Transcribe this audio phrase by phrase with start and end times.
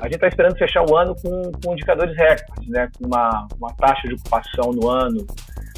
[0.00, 2.88] A gente está esperando fechar o ano com, com indicadores recordes, né?
[2.96, 5.26] com uma, uma taxa de ocupação no ano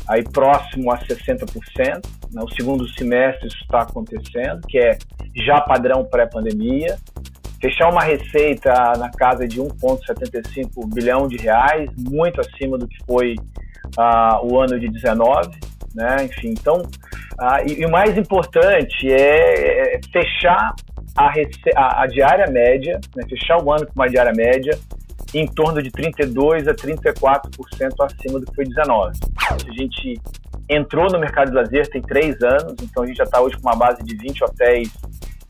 [0.09, 2.07] aí próximo a 60%.
[2.33, 2.43] Né?
[2.43, 4.97] O segundo semestre isso está acontecendo, que é
[5.35, 6.97] já padrão pré-pandemia.
[7.61, 13.37] Fechar uma receita na casa de 1,75 bilhão de reais, muito acima do que foi
[13.99, 15.51] uh, o ano de 19,
[15.95, 16.25] né?
[16.25, 20.75] Enfim, então, uh, e, e, o mais importante é, é fechar
[21.17, 21.33] a,
[21.77, 23.25] a, a, diária média, né?
[23.29, 24.79] fechar o ano com uma diária média
[25.35, 27.41] em torno de 32 a 34%
[28.01, 29.19] acima do que foi 19.
[29.51, 30.21] A gente
[30.69, 33.69] entrou no mercado de lazer tem três anos, então a gente já está hoje com
[33.69, 34.93] uma base de 20 hotéis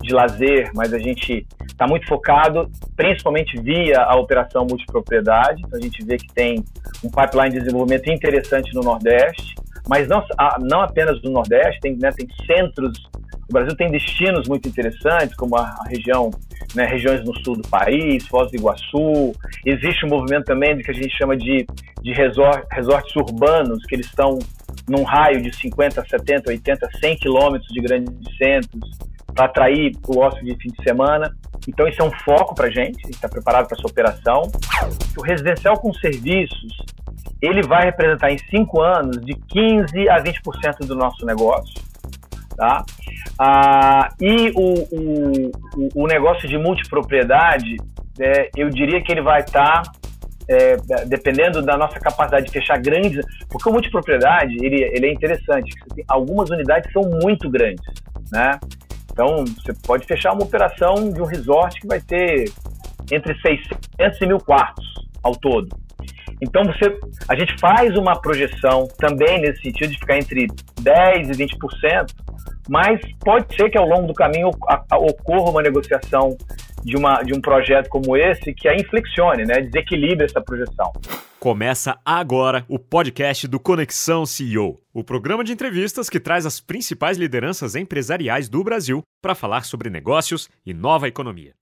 [0.00, 5.62] de lazer, mas a gente está muito focado, principalmente via a operação multipropriedade.
[5.64, 6.64] Então a gente vê que tem
[7.04, 9.54] um pipeline de desenvolvimento interessante no Nordeste,
[9.88, 10.24] mas não,
[10.60, 12.92] não apenas no Nordeste, tem, né, tem centros.
[13.48, 16.30] O Brasil tem destinos muito interessantes, como a, região,
[16.74, 19.32] né, regiões no sul do país, Foz do Iguaçu.
[19.66, 21.66] Existe um movimento também do que a gente chama de,
[22.00, 24.38] de resort, resorts urbanos, que eles estão
[24.88, 28.90] num raio de 50, 70, 80, 100 quilômetros de grandes centros
[29.34, 31.34] para atrair o ócio de fim de semana.
[31.68, 34.42] Então, isso é um foco para a gente, a gente está preparado para essa operação.
[35.16, 36.76] O residencial com serviços,
[37.42, 41.82] ele vai representar em cinco anos de 15% a 20% do nosso negócio.
[42.56, 42.84] Tá?
[43.36, 47.76] Ah, e o, o, o negócio de multipropriedade,
[48.20, 49.92] é, eu diria que ele vai estar, tá,
[50.48, 50.76] é,
[51.06, 55.72] dependendo da nossa capacidade de fechar grandes, porque o multipropriedade ele, ele é interessante.
[56.06, 57.84] Algumas unidades são muito grandes,
[58.30, 58.60] né?
[59.10, 62.50] Então, você pode fechar uma operação de um resort que vai ter
[63.10, 64.86] entre 600 e mil quartos
[65.22, 65.68] ao todo.
[66.42, 66.98] Então, você,
[67.28, 70.48] a gente faz uma projeção também nesse sentido de ficar entre
[70.80, 72.06] 10% e 20%,
[72.68, 76.36] mas pode ser que ao longo do caminho ocorra uma negociação
[76.82, 80.90] de, uma, de um projeto como esse que a inflexione, né, desequilibre essa projeção.
[81.38, 87.18] Começa agora o podcast do Conexão CEO, o programa de entrevistas que traz as principais
[87.18, 91.52] lideranças empresariais do Brasil para falar sobre negócios e nova economia.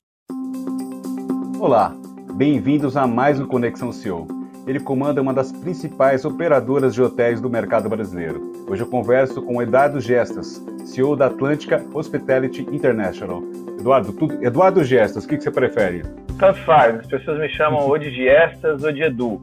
[1.59, 1.95] Olá,
[2.35, 4.40] bem-vindos a mais um Conexão CEO.
[4.71, 8.53] Ele comanda uma das principais operadoras de hotéis do mercado brasileiro.
[8.69, 13.43] Hoje eu converso com Eduardo Gestas, CEO da Atlântica Hospitality International.
[13.77, 16.05] Eduardo, tu, Eduardo Gestas, o que, que você prefere?
[16.39, 19.43] Tanto faz, as pessoas me chamam ou de Gestas ou de Edu.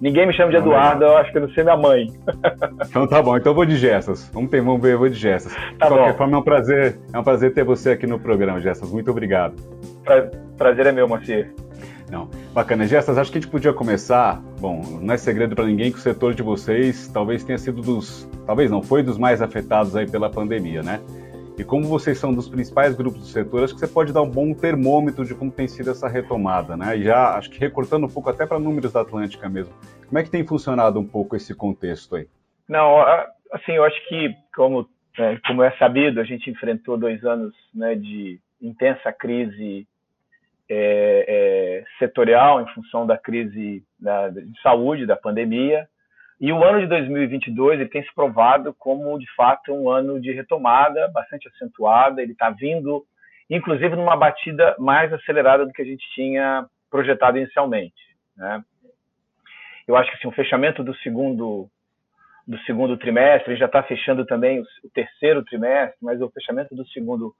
[0.00, 2.08] Ninguém me chama de Eduardo, eu acho que eu não sei minha mãe.
[2.88, 4.28] Então tá bom, então eu vou de Gestas.
[4.32, 5.54] Vamos, ter, vamos ver, eu vou de Gestas.
[5.78, 6.18] Tá de qualquer bom.
[6.18, 8.90] forma, é um prazer, é um prazer ter você aqui no programa, Gestas.
[8.90, 9.54] Muito obrigado.
[10.04, 11.48] Pra, prazer é meu, Macia.
[12.10, 12.86] Não, bacana.
[12.86, 14.40] Gestas, acho que a gente podia começar.
[14.60, 18.28] Bom, não é segredo para ninguém que o setor de vocês talvez tenha sido dos,
[18.46, 21.00] talvez não, foi dos mais afetados aí pela pandemia, né?
[21.56, 24.30] E como vocês são dos principais grupos do setor, acho que você pode dar um
[24.30, 26.96] bom termômetro de como tem sido essa retomada, né?
[26.96, 29.72] E já, acho que recortando um pouco até para números da Atlântica mesmo.
[30.06, 32.26] Como é que tem funcionado um pouco esse contexto aí?
[32.68, 32.98] Não,
[33.52, 37.94] assim, eu acho que, como, é, como é sabido, a gente enfrentou dois anos né,
[37.94, 39.86] de intensa crise
[40.68, 45.86] é, é, setorial em função da crise da, de saúde, da pandemia,
[46.40, 50.32] e o ano de 2022 ele tem se provado como, de fato, um ano de
[50.32, 52.20] retomada bastante acentuada.
[52.20, 53.04] Ele está vindo,
[53.48, 57.94] inclusive, numa batida mais acelerada do que a gente tinha projetado inicialmente.
[58.36, 58.62] Né?
[59.86, 61.68] Eu acho que assim, o fechamento do segundo
[62.46, 66.86] do segundo trimestre, já está fechando também o, o, terceiro trimestre, mas o fechamento do
[66.88, 67.34] segundo trimestre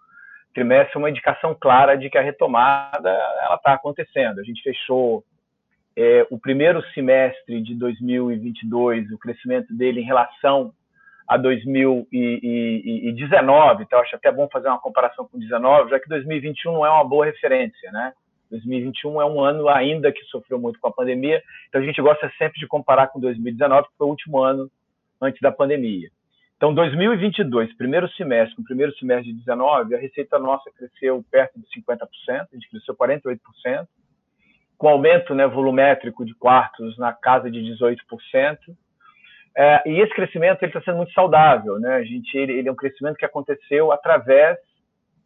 [0.60, 4.40] é uma indicação clara de que a retomada ela está acontecendo.
[4.40, 5.24] A gente fechou
[5.96, 10.72] é, o primeiro semestre de 2022, o crescimento dele em relação
[11.26, 16.84] a 2019, então acho até bom fazer uma comparação com 2019, já que 2021 não
[16.84, 18.12] é uma boa referência, né?
[18.50, 22.30] 2021 é um ano ainda que sofreu muito com a pandemia, então a gente gosta
[22.36, 24.70] sempre de comparar com 2019, que foi o último ano
[25.20, 26.10] antes da pandemia.
[26.56, 31.58] Então, 2022, primeiro semestre, com o primeiro semestre de 19, a receita nossa cresceu perto
[31.58, 33.86] de 50%, a gente cresceu 48%,
[34.78, 37.96] com aumento né, volumétrico de quartos na casa de 18%.
[39.56, 41.78] É, e esse crescimento está sendo muito saudável.
[41.78, 41.94] Né?
[41.94, 44.58] A gente, ele, ele, é um crescimento que aconteceu através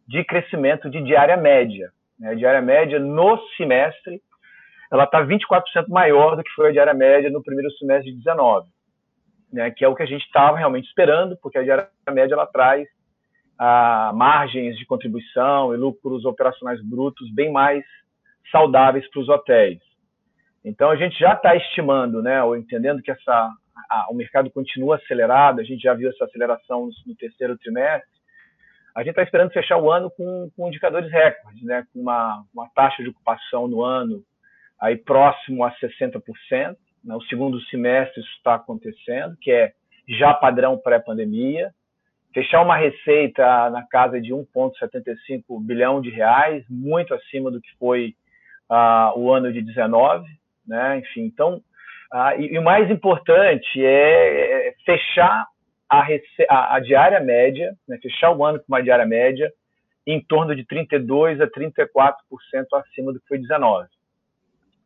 [0.06, 1.90] de crescimento de diária média.
[2.18, 2.30] Né?
[2.30, 4.20] A diária média no semestre
[4.90, 8.68] ela está 24% maior do que foi a diária média no primeiro semestre de 19,
[9.52, 9.70] né?
[9.70, 12.86] que é o que a gente estava realmente esperando, porque a diária média ela traz
[13.58, 17.84] ah, margens de contribuição e lucros operacionais brutos bem mais
[18.50, 19.80] saudáveis para os hotéis.
[20.64, 23.50] Então a gente já está estimando, né, ou entendendo que essa,
[24.10, 28.18] o mercado continua acelerado, a gente já viu essa aceleração no, no terceiro trimestre,
[28.94, 32.68] a gente está esperando fechar o ano com, com indicadores recordes, né, com uma, uma
[32.74, 34.22] taxa de ocupação no ano
[34.80, 36.76] aí próximo a 60%.
[37.08, 37.16] Né?
[37.16, 39.72] O segundo semestre isso está acontecendo, que é
[40.06, 41.72] já padrão pré-pandemia.
[42.34, 48.14] Fechar uma receita na casa de 1,75 bilhão de reais, muito acima do que foi
[48.70, 50.28] uh, o ano de 19,
[50.66, 50.98] né?
[50.98, 51.62] Enfim, então,
[52.12, 55.46] uh, e, e, o mais importante é, é fechar
[55.88, 56.06] a,
[56.50, 57.98] a, a, diária média, né?
[58.02, 59.50] fechar o ano com uma diária média
[60.06, 62.12] em torno de 32 a 34%
[62.74, 63.88] acima do que foi 19.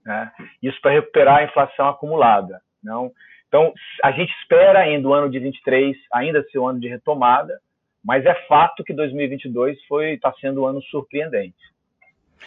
[0.04, 0.30] Né?
[0.62, 2.60] Isso para recuperar a inflação acumulada.
[2.82, 3.12] Não?
[3.48, 3.72] Então,
[4.02, 7.60] a gente espera ainda o ano de 23 ainda ser um ano de retomada,
[8.04, 11.54] mas é fato que 2022 foi está sendo um ano surpreendente.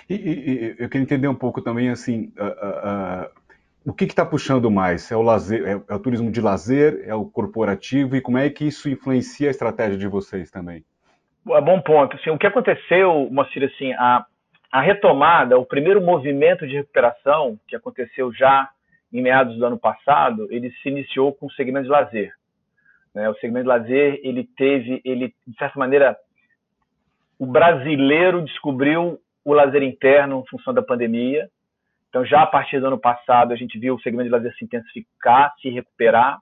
[0.10, 3.46] E, e, eu queria entender um pouco também assim, uh, uh, uh,
[3.86, 5.12] o que está puxando mais?
[5.12, 8.50] É o lazer, é, é, o turismo de lazer, é o corporativo e como é
[8.50, 10.84] que isso influencia a estratégia de vocês também?
[11.48, 12.16] É bom ponto.
[12.16, 14.25] Assim, o que aconteceu, Moacir, assim, a,
[14.75, 18.69] a retomada, o primeiro movimento de recuperação que aconteceu já
[19.12, 22.33] em meados do ano passado, ele se iniciou com o segmento de lazer.
[23.13, 23.30] Né?
[23.30, 26.18] O segmento de lazer, ele teve, ele de certa maneira,
[27.39, 31.50] o brasileiro descobriu o lazer interno em função da pandemia.
[32.10, 34.66] Então, já a partir do ano passado, a gente viu o segmento de lazer se
[34.66, 36.38] intensificar, se recuperar.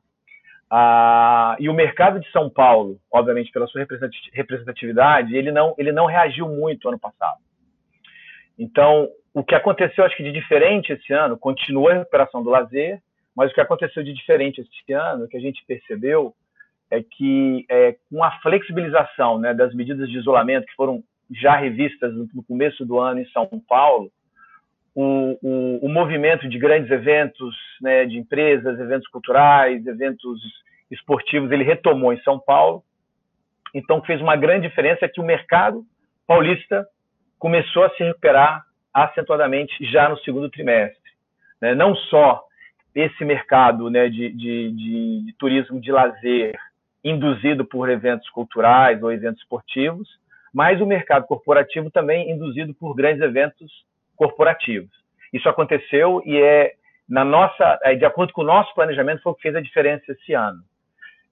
[0.71, 3.85] Ah, e o mercado de São Paulo, obviamente, pela sua
[4.33, 7.38] representatividade, ele não, ele não reagiu muito ano passado.
[8.58, 13.02] Então, o que aconteceu, acho que de diferente esse ano, continua a recuperação do lazer,
[13.36, 16.34] mas o que aconteceu de diferente esse ano, que a gente percebeu,
[16.92, 22.14] é que é, com a flexibilização né, das medidas de isolamento que foram já revistas
[22.14, 24.12] no começo do ano em São Paulo,
[24.94, 30.40] o, o, o movimento de grandes eventos, né, de empresas, eventos culturais, eventos
[30.92, 32.84] esportivos, ele retomou em São Paulo.
[33.74, 35.84] Então, fez uma grande diferença que o mercado
[36.28, 36.88] paulista
[37.44, 38.63] começou a se recuperar
[38.94, 41.12] acentuadamente já no segundo trimestre.
[41.62, 41.75] Né?
[41.75, 42.42] Não só
[42.95, 46.57] esse mercado né, de, de, de, de turismo de lazer
[47.04, 50.07] induzido por eventos culturais ou eventos esportivos,
[50.54, 53.69] mas o mercado corporativo também induzido por grandes eventos
[54.16, 54.95] corporativos.
[55.34, 56.75] Isso aconteceu e é
[57.10, 60.13] na nossa, é, de acordo com o nosso planejamento, foi o que fez a diferença
[60.13, 60.63] esse ano.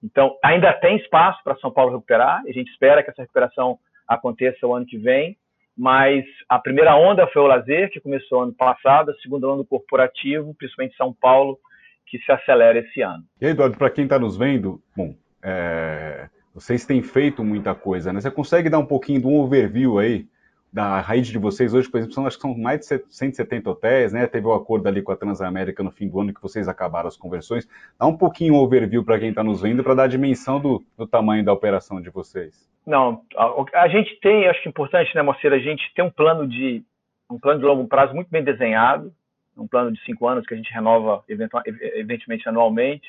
[0.04, 3.78] Então, ainda tem espaço para São Paulo recuperar, e a gente espera que essa recuperação
[4.06, 5.38] aconteça o ano que vem,
[5.76, 10.54] mas a primeira onda foi o lazer, que começou ano passado, a segunda onda corporativo,
[10.54, 11.58] principalmente São Paulo,
[12.06, 13.24] que se acelera esse ano.
[13.40, 18.12] E aí, Eduardo, para quem está nos vendo, bom, é, vocês têm feito muita coisa,
[18.12, 18.20] né?
[18.20, 20.26] Você consegue dar um pouquinho de um overview aí
[20.72, 24.12] da rede de vocês hoje, por exemplo, são, acho que são mais de 170 hotéis,
[24.12, 24.26] né?
[24.26, 27.08] Teve o um acordo ali com a Transamérica no fim do ano que vocês acabaram
[27.08, 27.68] as conversões.
[27.98, 30.82] Dá um pouquinho um overview para quem está nos vendo para dar a dimensão do,
[30.96, 32.66] do, tamanho da operação de vocês.
[32.86, 36.10] Não, a, a gente tem, acho que é importante, né, Moceira, a gente tem um
[36.10, 36.82] plano de
[37.30, 39.12] um plano de longo prazo muito bem desenhado,
[39.56, 43.06] um plano de cinco anos que a gente renova eventualmente anualmente.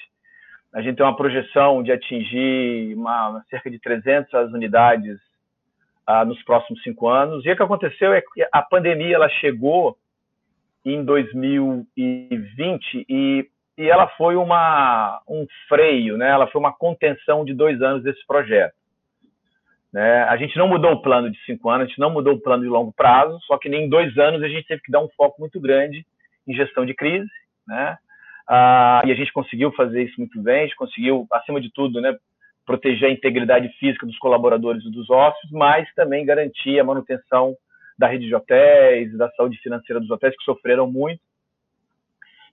[0.74, 5.20] A gente tem uma projeção de atingir uma, cerca de 300 unidades
[6.06, 7.46] ah, nos próximos cinco anos.
[7.46, 9.98] E o que aconteceu é que a pandemia ela chegou
[10.86, 13.48] em 2020 e,
[13.78, 16.30] e ela foi uma, um freio, né?
[16.30, 18.76] ela foi uma contenção de dois anos desse projeto.
[19.94, 20.24] Né?
[20.24, 22.64] A gente não mudou o plano de cinco anos, a gente não mudou o plano
[22.64, 25.10] de longo prazo, só que nem em dois anos a gente teve que dar um
[25.16, 26.06] foco muito grande
[26.48, 27.30] em gestão de crise,
[27.68, 27.98] né?
[28.48, 32.02] Ah, e a gente conseguiu fazer isso muito bem, a gente conseguiu, acima de tudo,
[32.02, 32.18] né,
[32.66, 37.56] proteger a integridade física dos colaboradores e dos hóspedes, mas também garantir a manutenção
[37.98, 41.22] da rede de hotéis, da saúde financeira dos hotéis, que sofreram muito.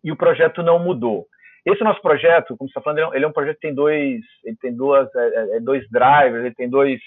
[0.03, 1.27] E o projeto não mudou.
[1.65, 4.57] Esse nosso projeto, como você está falando, ele é um projeto que tem dois, ele
[4.57, 7.01] tem duas, é, é, é, dois drivers, ele tem dois,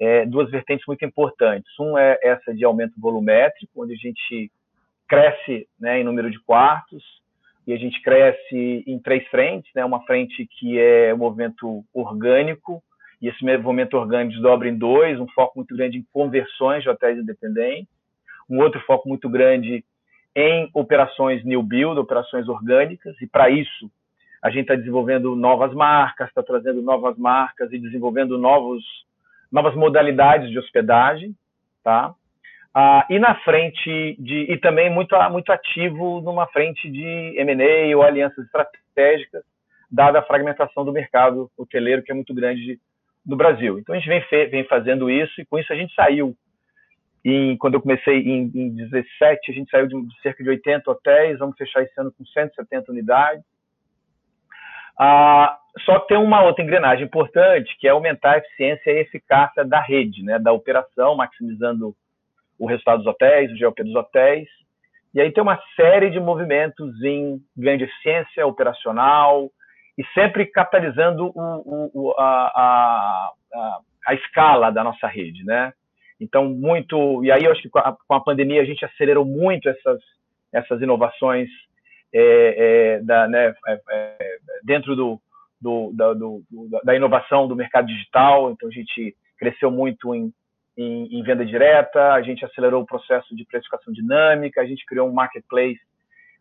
[0.00, 1.70] é, duas vertentes muito importantes.
[1.78, 4.50] Um é essa de aumento volumétrico, onde a gente
[5.08, 7.04] cresce né, em número de quartos,
[7.66, 9.84] e a gente cresce em três frentes, né?
[9.84, 12.82] Uma frente que é o movimento orgânico,
[13.20, 17.18] e esse movimento orgânico desdobra em dois, um foco muito grande em conversões de hotéis
[17.18, 17.88] independentes,
[18.48, 19.84] um outro foco muito grande
[20.36, 23.90] em operações new build, operações orgânicas, e para isso
[24.42, 28.84] a gente está desenvolvendo novas marcas, está trazendo novas marcas e desenvolvendo novos,
[29.50, 31.34] novas modalidades de hospedagem,
[31.82, 32.14] tá?
[32.74, 38.02] Ah, e na frente de e também muito muito ativo numa frente de M&A ou
[38.02, 39.44] alianças estratégicas,
[39.90, 42.80] dada a fragmentação do mercado hoteleiro que é muito grande
[43.24, 43.78] no Brasil.
[43.78, 46.36] Então a gente vem, vem fazendo isso e com isso a gente saiu
[47.24, 51.38] em, quando eu comecei em, em 17, a gente saiu de, cerca de 80 hotéis,
[51.38, 53.44] vamos fechar esse ano com 170 unidades.
[54.98, 59.80] Ah, só tem uma outra engrenagem importante, que é aumentar a eficiência e eficácia da
[59.80, 61.94] rede, né, da operação, maximizando
[62.58, 64.48] o resultado dos hotéis, o GLP dos hotéis,
[65.14, 69.50] E aí tem uma série de movimentos em ganho de eficiência operacional
[69.96, 75.72] e sempre capitalizando o, o, a, a, a, escala da nossa rede, né?
[76.20, 77.24] Então, muito...
[77.24, 80.00] E aí eu acho que com a, com a pandemia a gente acelerou muito essas,
[80.52, 81.48] essas inovações
[82.12, 84.18] é, é, da, né, é, é
[84.64, 85.20] dentro do,
[85.60, 86.42] do, da, do,
[86.84, 88.50] da inovação do mercado digital.
[88.50, 90.32] Então, a gente cresceu muito em
[90.76, 95.08] em, em, venda direta, a gente acelerou o processo de precificação dinâmica, a gente criou
[95.08, 95.80] um marketplace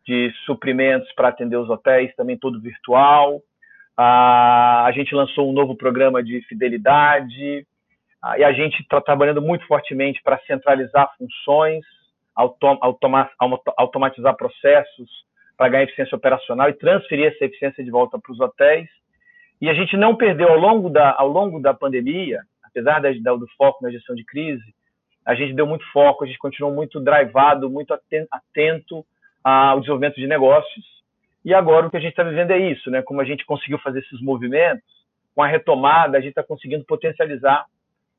[0.05, 3.41] de suprimentos para atender os hotéis, também todo virtual.
[3.97, 7.65] a gente lançou um novo programa de fidelidade
[8.37, 11.85] e a gente está trabalhando muito fortemente para centralizar funções,
[12.35, 12.79] autom
[13.77, 15.09] automatizar processos
[15.55, 18.89] para ganhar eficiência operacional e transferir essa eficiência de volta para os hotéis.
[19.61, 22.41] E a gente não perdeu ao longo da, ao longo da pandemia
[22.73, 24.63] apesar do foco na gestão de crise,
[25.25, 29.05] a gente deu muito foco, a gente continuou muito drivado, muito atento
[29.43, 30.85] ao desenvolvimento de negócios.
[31.45, 33.01] E agora o que a gente está vivendo é isso, né?
[33.01, 34.83] Como a gente conseguiu fazer esses movimentos,
[35.35, 37.65] com a retomada, a gente está conseguindo potencializar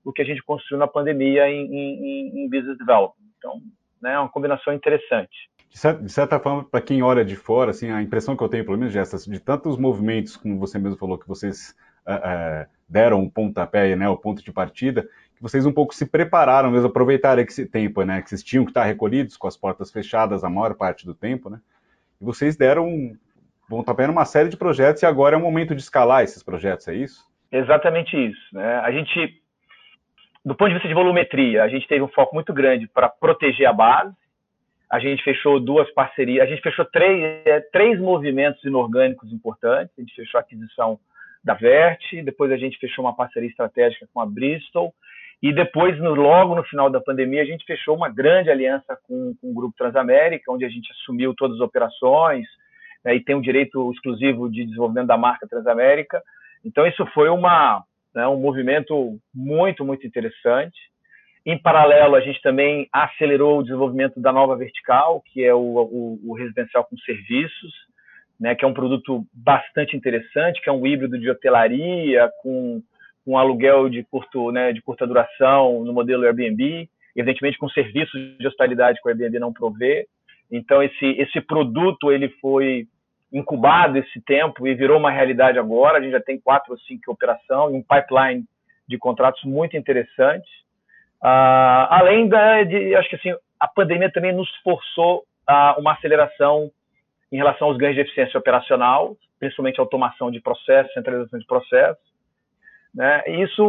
[0.04, 3.24] o que a gente construiu na pandemia em, em, em business development.
[3.38, 3.60] Então,
[4.02, 5.48] né, é uma combinação interessante.
[5.70, 8.78] De certa forma, para quem olha de fora, assim, a impressão que eu tenho, pelo
[8.78, 11.74] menos, Gessas, de tantos movimentos, como você mesmo falou, que vocês
[12.06, 15.02] uh, uh, deram um pontapé, né, o ponto de partida,
[15.34, 18.70] que vocês um pouco se prepararam mesmo, aproveitaram esse tempo, né, que vocês tinham que
[18.70, 21.60] estar recolhidos com as portas fechadas a maior parte do tempo, né,
[22.20, 23.16] e vocês deram um
[23.68, 26.94] pontapé numa série de projetos e agora é o momento de escalar esses projetos, é
[26.94, 27.24] isso?
[27.50, 29.42] Exatamente isso, né, a gente,
[30.44, 33.66] do ponto de vista de volumetria, a gente teve um foco muito grande para proteger
[33.66, 34.14] a base,
[34.90, 40.00] a gente fechou duas parcerias, a gente fechou três, é, três movimentos inorgânicos importantes, a
[40.00, 41.00] gente fechou a aquisição
[41.44, 44.94] da Vert, depois a gente fechou uma parceria estratégica com a Bristol,
[45.42, 49.34] e depois, no, logo no final da pandemia, a gente fechou uma grande aliança com,
[49.38, 52.46] com o Grupo Transamérica, onde a gente assumiu todas as operações
[53.04, 56.22] né, e tem um direito exclusivo de desenvolvimento da marca Transamérica.
[56.64, 57.84] Então, isso foi uma,
[58.14, 60.78] né, um movimento muito, muito interessante.
[61.44, 66.20] Em paralelo, a gente também acelerou o desenvolvimento da nova vertical, que é o, o,
[66.24, 67.72] o residencial com serviços
[68.44, 72.82] né, que é um produto bastante interessante, que é um híbrido de hotelaria com
[73.26, 76.86] um aluguel de curto, né, de curta duração no modelo Airbnb,
[77.16, 80.06] evidentemente com serviços de hospitalidade que o Airbnb não provê.
[80.52, 82.86] Então esse esse produto ele foi
[83.32, 85.96] incubado esse tempo e virou uma realidade agora.
[85.96, 88.44] A gente já tem quatro ou cinco operação e um pipeline
[88.86, 90.50] de contratos muito interessantes.
[91.22, 96.70] Uh, além da, de, acho que assim, a pandemia também nos forçou a uma aceleração
[97.32, 102.04] em relação aos ganhos de eficiência operacional, principalmente automação de processos, centralização de processos.
[102.94, 103.22] Né?
[103.26, 103.62] E isso,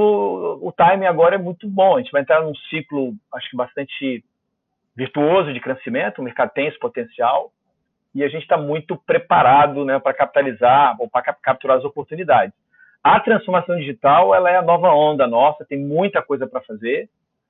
[0.61, 1.95] o timing agora é muito bom.
[1.95, 4.23] A gente vai entrar num ciclo, acho que bastante
[4.95, 7.51] virtuoso de crescimento, o mercado tem esse potencial
[8.13, 12.55] e a gente está muito preparado né, para capitalizar ou para capturar as oportunidades.
[13.03, 17.09] A transformação digital ela é a nova onda nossa, tem muita coisa para fazer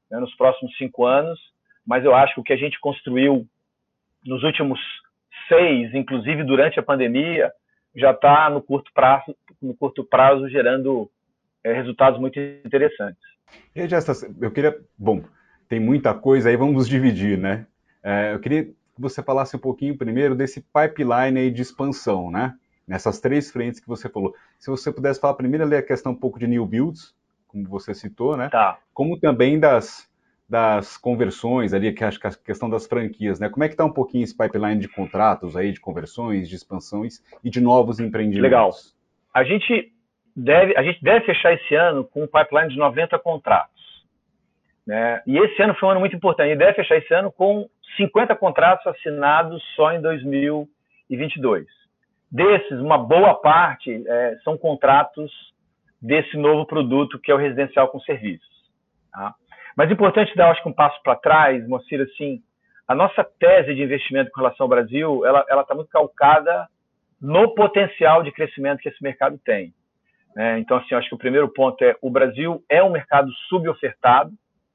[0.09, 1.39] né, nos próximos cinco anos,
[1.85, 3.45] mas eu acho que o que a gente construiu
[4.25, 4.79] nos últimos
[5.47, 7.51] seis, inclusive durante a pandemia,
[7.95, 11.09] já está no curto prazo, no curto prazo gerando
[11.63, 13.21] é, resultados muito interessantes.
[13.75, 15.23] E Jessa, eu queria, bom,
[15.67, 17.65] tem muita coisa aí, vamos dividir, né?
[18.03, 22.53] É, eu queria que você falasse um pouquinho primeiro desse pipeline aí de expansão, né?
[22.87, 24.35] Nessas três frentes que você falou.
[24.59, 27.15] Se você pudesse falar primeiro ali a questão um pouco de new builds,
[27.47, 28.49] como você citou, né?
[28.49, 28.77] Tá.
[28.93, 30.07] Como também das
[30.47, 33.49] das conversões ali, que acho que a questão das franquias, né?
[33.49, 37.23] Como é que está um pouquinho esse pipeline de contratos aí, de conversões, de expansões
[37.43, 38.43] e de novos empreendimentos?
[38.43, 38.69] Legal.
[39.33, 39.91] A gente
[40.35, 43.73] deve, a gente deve fechar esse ano com um pipeline de 90 contratos.
[44.85, 45.21] Né?
[45.25, 46.47] E esse ano foi um ano muito importante.
[46.47, 51.65] A gente deve fechar esse ano com 50 contratos assinados só em 2022.
[52.29, 55.31] Desses, uma boa parte é, são contratos
[55.99, 58.47] desse novo produto que é o residencial com serviços.
[59.11, 59.33] Tá?
[59.75, 62.41] Mas é importante dar, acho que um passo para trás, Moacir, assim,
[62.87, 66.67] a nossa tese de investimento com relação ao Brasil, ela está muito calcada
[67.19, 69.73] no potencial de crescimento que esse mercado tem.
[70.35, 70.59] Né?
[70.59, 74.31] Então, assim, acho que o primeiro ponto é o Brasil é um mercado subofertado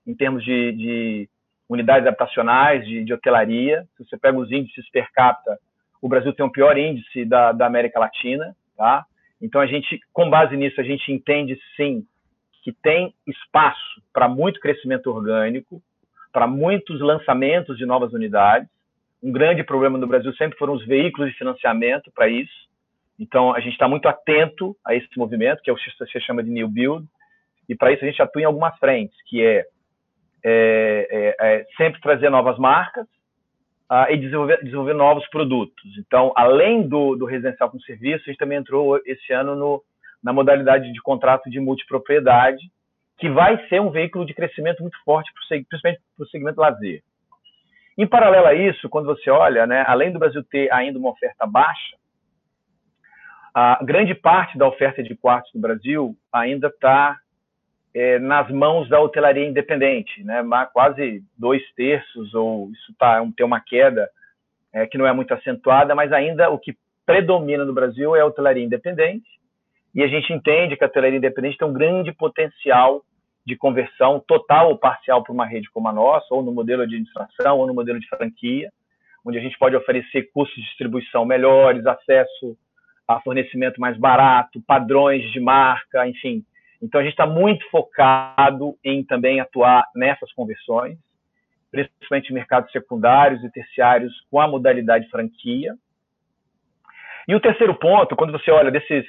[0.06, 1.28] em termos de, de
[1.68, 3.86] unidades habitacionais, de, de, hotelaria.
[3.96, 5.58] Se você pega os índices per capita,
[6.00, 9.04] o Brasil tem o pior índice da, da América Latina, tá?
[9.40, 12.04] Então, a gente, com base nisso, a gente entende, sim,
[12.62, 15.82] que tem espaço para muito crescimento orgânico,
[16.32, 18.68] para muitos lançamentos de novas unidades.
[19.22, 22.68] Um grande problema no Brasil sempre foram os veículos de financiamento para isso.
[23.18, 26.42] Então, a gente está muito atento a esse movimento, que é o que se chama
[26.42, 27.06] de New Build,
[27.68, 29.66] e para isso a gente atua em algumas frentes, que é,
[30.42, 33.06] é, é, é sempre trazer novas marcas,
[33.90, 35.98] uh, e desenvolver, desenvolver novos produtos.
[35.98, 39.82] Então, além do, do residencial com serviço, a gente também entrou esse ano no,
[40.22, 42.70] na modalidade de contrato de multipropriedade,
[43.18, 47.02] que vai ser um veículo de crescimento muito forte, principalmente para o segmento lazer.
[47.96, 51.46] Em paralelo a isso, quando você olha, né, além do Brasil ter ainda uma oferta
[51.46, 51.96] baixa,
[53.52, 57.18] a grande parte da oferta de quartos no Brasil ainda está
[57.94, 60.42] é, nas mãos da hotelaria independente, né?
[60.72, 64.08] quase dois terços, ou isso tá, tem uma queda
[64.72, 68.26] é, que não é muito acentuada, mas ainda o que predomina no Brasil é a
[68.26, 69.28] hotelaria independente,
[69.94, 73.02] e a gente entende que a hotelaria independente tem um grande potencial
[73.46, 76.94] de conversão total ou parcial para uma rede como a nossa, ou no modelo de
[76.94, 78.70] administração, ou no modelo de franquia,
[79.24, 82.56] onde a gente pode oferecer custos de distribuição melhores, acesso
[83.08, 86.44] a fornecimento mais barato, padrões de marca, enfim,
[86.82, 90.98] então a gente está muito focado em também atuar nessas conversões,
[91.70, 95.74] principalmente mercados secundários e terciários com a modalidade franquia.
[97.28, 99.04] E o terceiro ponto, quando você olha desses,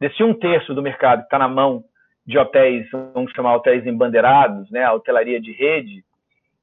[0.00, 1.84] desse um terço do mercado que está na mão
[2.26, 6.04] de hotéis, vamos chamar hotéis embandeirados, né, a hotelaria de rede,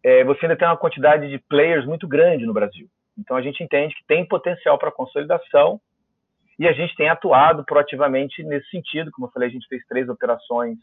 [0.03, 2.87] é, você ainda tem uma quantidade de players muito grande no Brasil.
[3.17, 5.79] Então a gente entende que tem potencial para consolidação
[6.59, 9.11] e a gente tem atuado proativamente nesse sentido.
[9.11, 10.77] Como eu falei, a gente fez três operações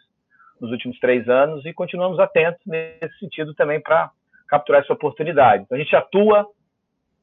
[0.60, 4.10] nos últimos três anos e continuamos atentos nesse sentido também para
[4.48, 5.64] capturar essa oportunidade.
[5.64, 6.46] Então, a gente atua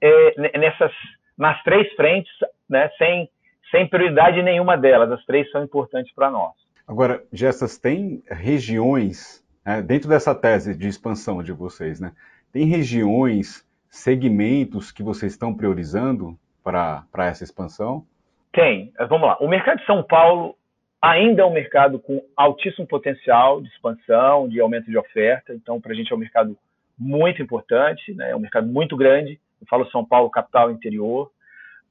[0.01, 0.91] é, nessas,
[1.38, 2.31] nas três frentes,
[2.69, 3.29] né, sem,
[3.71, 5.11] sem prioridade nenhuma delas.
[5.11, 6.53] As três são importantes para nós.
[6.87, 12.11] Agora, Gessas, tem regiões, né, dentro dessa tese de expansão de vocês, né,
[12.51, 18.05] tem regiões, segmentos que vocês estão priorizando para essa expansão?
[18.51, 18.91] Tem.
[19.09, 19.37] Vamos lá.
[19.39, 20.55] O mercado de São Paulo
[21.01, 25.53] ainda é um mercado com altíssimo potencial de expansão, de aumento de oferta.
[25.53, 26.57] Então, para a gente é um mercado
[26.97, 28.31] muito importante, né?
[28.31, 29.39] é um mercado muito grande.
[29.59, 31.31] Eu falo São Paulo, capital, interior.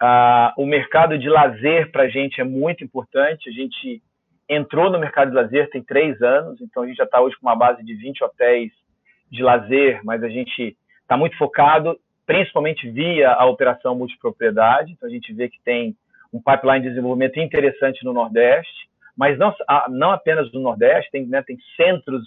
[0.02, 3.50] Uh, o mercado de lazer para a gente é muito importante.
[3.50, 4.02] A gente
[4.48, 7.46] entrou no mercado de lazer tem três anos, então a gente já está hoje com
[7.46, 8.72] uma base de 20 hotéis
[9.30, 14.92] de lazer, mas a gente está muito focado, principalmente via a operação multipropriedade.
[14.92, 15.94] Então a gente vê que tem
[16.32, 19.54] um pipeline de desenvolvimento interessante no Nordeste, mas não,
[19.88, 22.22] não apenas no Nordeste, tem, né, tem centros,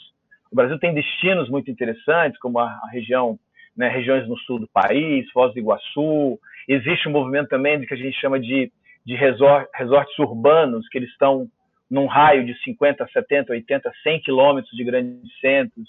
[0.52, 3.40] o Brasil tem destinos muito interessantes, como a, a região,
[3.76, 7.94] né, regiões no sul do país, Foz do Iguaçu, existe um movimento também do que
[7.94, 8.72] a gente chama de,
[9.06, 11.48] de resort, resorts urbanos, que eles estão
[11.90, 15.88] num raio de 50, 70, 80, 100 quilômetros de grandes centros,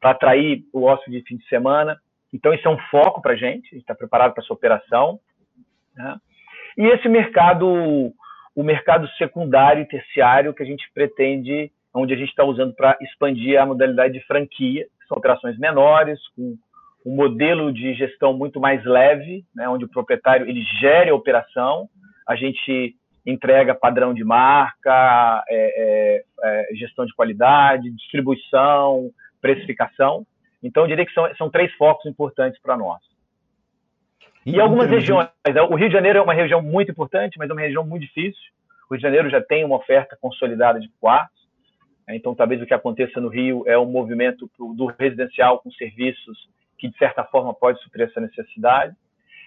[0.00, 1.98] para atrair o hóspede de fim de semana.
[2.32, 5.18] Então, isso é um foco para a gente, a gente está preparado para essa operação.
[5.94, 6.16] Né?
[6.76, 7.66] E esse mercado,
[8.54, 12.96] o mercado secundário e terciário que a gente pretende, onde a gente está usando para
[13.00, 16.58] expandir a modalidade de franquia, são operações menores, com
[17.06, 21.88] um modelo de gestão muito mais leve, né, onde o proprietário ele gere a operação,
[22.26, 30.26] a gente entrega padrão de marca, é, é, é, gestão de qualidade, distribuição, precificação.
[30.60, 33.00] Então, eu diria que são, são três focos importantes para nós.
[34.44, 35.28] E algumas regiões.
[35.46, 35.62] Né?
[35.62, 38.42] O Rio de Janeiro é uma região muito importante, mas é uma região muito difícil.
[38.88, 41.42] O Rio de Janeiro já tem uma oferta consolidada de quartos.
[42.06, 42.16] Né?
[42.16, 46.88] Então, talvez o que aconteça no Rio é um movimento do residencial com serviços que,
[46.88, 48.94] de certa forma, pode suprir essa necessidade.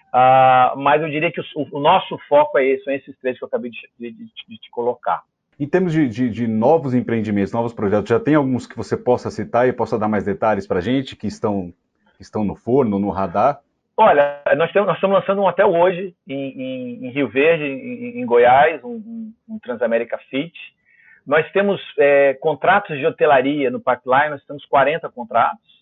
[0.10, 3.44] Uh, mas eu diria que o, o, nosso foco é esse, são esses três que
[3.44, 5.22] eu acabei de, de, de te colocar.
[5.60, 9.30] Em termos de, de, de, novos empreendimentos, novos projetos, já tem alguns que você possa
[9.30, 11.72] citar e possa dar mais detalhes para a gente que estão,
[12.16, 13.60] que estão no forno, no radar?
[14.02, 18.22] Olha, nós, temos, nós estamos lançando um hotel hoje em, em, em Rio Verde, em,
[18.22, 20.58] em Goiás, um, um, Transamérica Fit.
[21.28, 25.79] Nós temos é, contratos de hotelaria no pipeline, nós temos 40 contratos.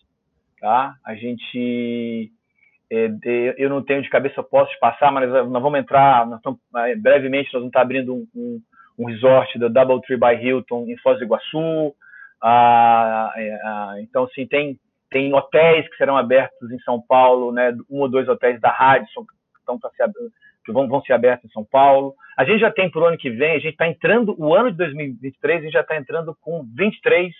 [0.60, 0.94] Tá?
[1.04, 2.32] A gente,
[2.90, 3.08] é,
[3.56, 6.96] eu não tenho de cabeça, posso te passar, mas nós vamos entrar, nós estamos, é,
[6.96, 8.60] brevemente nós vamos estar abrindo um, um,
[8.98, 11.94] um resort da Double Tree by Hilton em Foz do Iguaçu.
[12.42, 14.78] Ah, é, ah, então, assim, tem
[15.10, 17.74] tem hotéis que serão abertos em São Paulo, né?
[17.90, 20.10] Um ou dois hotéis da Radisson que, estão ser,
[20.64, 22.14] que vão, vão ser abertos em São Paulo.
[22.36, 24.70] A gente já tem para o ano que vem, a gente está entrando, o ano
[24.70, 27.32] de 2023, a gente já está entrando com 23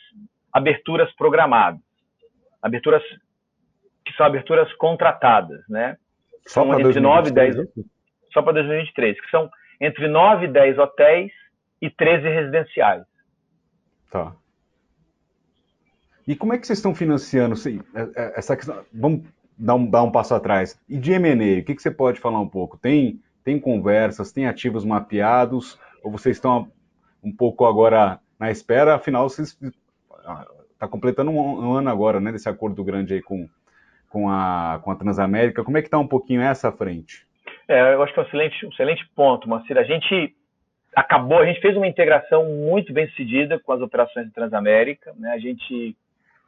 [0.53, 1.81] aberturas programadas.
[2.63, 3.03] Aberturas
[4.09, 5.97] que são aberturas contratadas, né?
[6.47, 7.57] Só 9 e 10.
[8.33, 11.33] Só para 2023, que são entre 9 e 10 hotéis
[11.81, 13.05] e 13 residenciais.
[14.11, 14.35] Tá.
[16.27, 17.55] E como é que vocês estão financiando
[17.95, 18.85] é, é, essa questão?
[18.93, 20.81] Vamos dar um, dar um passo atrás.
[20.89, 22.77] E de M&A, o que, que você pode falar um pouco?
[22.79, 25.79] Tem, tem conversas, tem ativos mapeados?
[26.03, 26.71] Ou vocês estão
[27.23, 28.95] um pouco agora na espera?
[28.95, 29.59] Afinal, vocês
[30.79, 33.49] está completando um, ano agora, né, desse acordo grande aí com,
[34.09, 35.65] com a, com a Transamérica.
[35.65, 37.27] Como é que está um pouquinho essa frente?
[37.67, 39.81] É, eu acho que é um excelente, um excelente ponto, Marcelo.
[39.81, 40.35] A gente
[40.95, 45.13] acabou, a gente fez uma integração muito bem sucedida com as operações de Transamérica.
[45.19, 45.33] Né?
[45.33, 45.97] A gente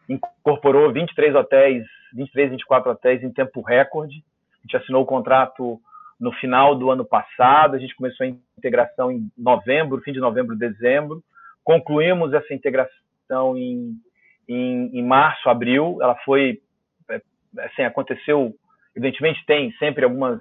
[0.09, 4.23] incorporou 23 hotéis, 23, 24 hotéis em tempo recorde.
[4.59, 5.81] A gente assinou o contrato
[6.21, 10.57] no final do ano passado, a gente começou a integração em novembro, fim de novembro,
[10.57, 11.21] dezembro.
[11.65, 13.97] Concluímos essa integração em,
[14.51, 15.99] em, em março, abril.
[16.03, 16.61] Ela foi,
[17.09, 17.21] é,
[17.61, 18.53] assim, aconteceu,
[18.97, 20.41] evidentemente tem sempre algumas,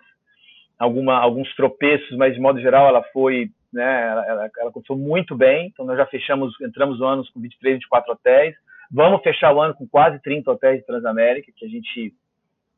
[0.78, 5.36] alguma, alguns tropeços, mas de modo geral ela foi, né, ela, ela, ela aconteceu muito
[5.36, 5.68] bem.
[5.68, 8.56] Então nós já fechamos, entramos no ano com 23, 24 hotéis.
[8.92, 12.14] Vamos fechar o ano com quase 30 hotéis de Transamérica, que a gente,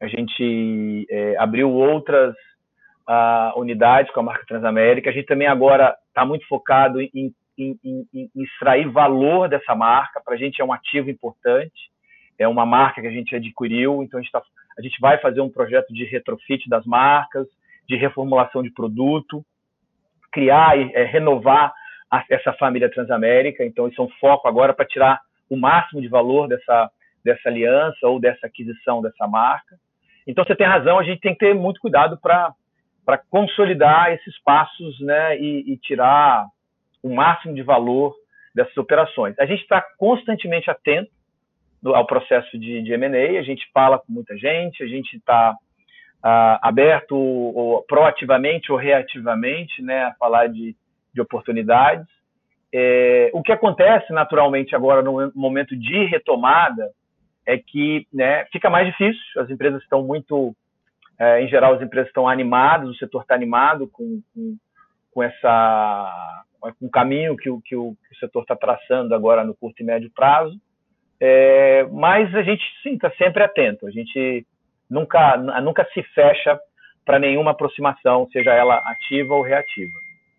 [0.01, 2.35] a gente é, abriu outras
[3.07, 5.09] uh, unidades com a marca Transamérica.
[5.09, 10.21] A gente também agora está muito focado em, em, em, em, extrair valor dessa marca.
[10.23, 11.91] Para a gente é um ativo importante.
[12.39, 14.41] É uma marca que a gente adquiriu, então a gente, tá,
[14.77, 17.47] a gente vai fazer um projeto de retrofit das marcas,
[17.87, 19.45] de reformulação de produto,
[20.31, 21.73] criar e é, renovar
[22.09, 23.63] a, essa família Transamérica.
[23.63, 26.89] Então, isso é um foco agora para tirar o máximo de valor dessa,
[27.23, 29.77] dessa aliança ou dessa aquisição dessa marca.
[30.25, 32.53] Então, você tem razão, a gente tem que ter muito cuidado para
[33.29, 36.45] consolidar esses passos né, e, e, tirar
[37.03, 38.15] o máximo de valor
[38.53, 39.37] dessas operações.
[39.39, 41.11] A gente está constantemente atento
[41.85, 45.55] ao processo de, de M&A, a gente fala com muita gente, a gente está
[46.23, 50.75] uh, aberto ou, proativamente ou reativamente né, a falar de,
[51.13, 52.07] de oportunidades.
[52.73, 56.89] É, o que acontece naturalmente agora no momento de retomada
[57.45, 60.55] é que né, fica mais difícil, as empresas estão muito,
[61.19, 64.55] é, em geral, as empresas estão animadas, o setor está animado com, com,
[65.11, 66.43] com, essa,
[66.79, 69.85] o caminho que o, que o, que o setor está traçando agora no curto e
[69.85, 70.59] médio prazo,
[71.19, 74.45] é, mas a gente sim está sempre atento, a gente
[74.89, 76.59] nunca, nunca se fecha
[77.05, 79.91] para nenhuma aproximação, seja ela ativa ou reativa.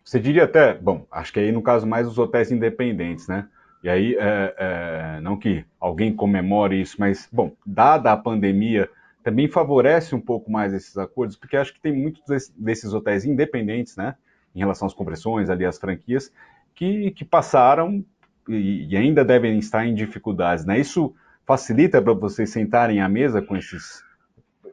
[0.03, 3.47] Você diria até, bom, acho que aí no caso mais os hotéis independentes, né?
[3.83, 8.89] E aí, é, é, não que alguém comemore isso, mas, bom, dada a pandemia,
[9.21, 12.21] também favorece um pouco mais esses acordos, porque acho que tem muitos
[12.57, 14.15] desses hotéis independentes, né,
[14.55, 16.31] em relação às compressões, ali, às franquias,
[16.75, 18.03] que, que passaram
[18.47, 20.77] e, e ainda devem estar em dificuldades, né?
[20.77, 24.03] Isso facilita para vocês sentarem à mesa com esses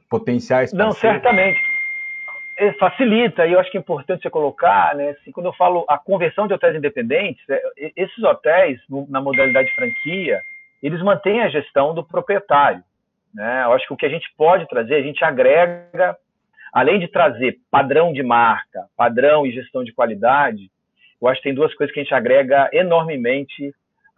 [0.08, 0.94] potenciais parceiros?
[0.94, 1.58] Não, certamente.
[2.58, 5.84] É, facilita, e eu acho que é importante você colocar, né, assim, quando eu falo
[5.88, 7.62] a conversão de hotéis independentes, é,
[7.96, 10.42] esses hotéis, na modalidade franquia,
[10.82, 12.82] eles mantêm a gestão do proprietário.
[13.34, 13.62] Né?
[13.64, 16.16] Eu acho que o que a gente pode trazer, a gente agrega,
[16.72, 20.70] além de trazer padrão de marca, padrão e gestão de qualidade,
[21.20, 23.68] eu acho que tem duas coisas que a gente agrega enormemente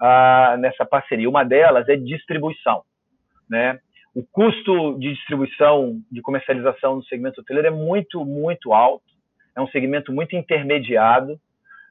[0.00, 1.28] uh, nessa parceria.
[1.28, 2.82] Uma delas é distribuição.
[3.50, 3.78] Né?
[4.14, 9.04] o custo de distribuição, de comercialização no segmento hoteleiro é muito, muito alto.
[9.56, 11.38] É um segmento muito intermediado.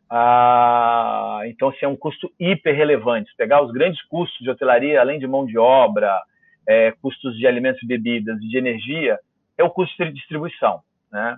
[0.10, 3.32] Ah, então, assim, é um custo hiper relevante.
[3.36, 6.22] Pegar os grandes custos de hotelaria, além de mão de obra,
[6.68, 9.18] é, custos de alimentos e bebidas e de energia,
[9.62, 10.82] é o custo de distribuição.
[11.12, 11.38] Né?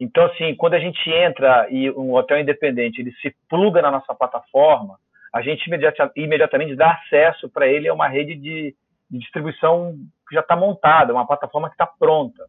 [0.00, 4.14] Então, assim, quando a gente entra e um hotel independente ele se pluga na nossa
[4.14, 4.98] plataforma,
[5.32, 5.68] a gente
[6.16, 8.74] imediatamente dá acesso para ele a uma rede de
[9.12, 9.94] de distribuição
[10.26, 12.46] que já está montada, uma plataforma que está pronta.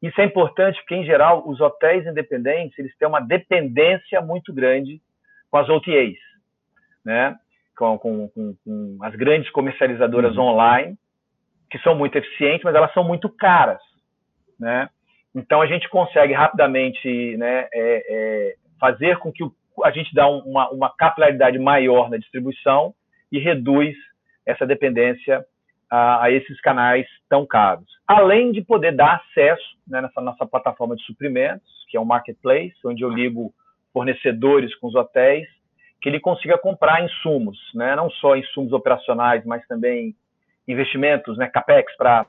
[0.00, 5.00] Isso é importante porque, em geral, os hotéis independentes eles têm uma dependência muito grande
[5.50, 6.16] com as OTAs,
[7.04, 7.36] né?
[7.76, 10.44] com, com, com, com as grandes comercializadoras uhum.
[10.44, 10.96] online,
[11.68, 13.82] que são muito eficientes, mas elas são muito caras.
[14.58, 14.88] Né?
[15.34, 20.28] Então, a gente consegue rapidamente né, é, é, fazer com que o, a gente dá
[20.28, 22.94] uma, uma capilaridade maior na distribuição
[23.32, 23.96] e reduz
[24.46, 25.44] essa dependência
[25.90, 27.86] a, a, esses canais tão caros.
[28.06, 32.74] Além de poder dar acesso né, nessa nossa plataforma de suprimentos, que é um marketplace,
[32.84, 33.52] onde eu ligo
[33.92, 35.48] fornecedores com os hotéis,
[36.00, 40.14] que ele consiga comprar insumos, né, não só insumos operacionais, mas também
[40.68, 42.26] investimentos, né, capex para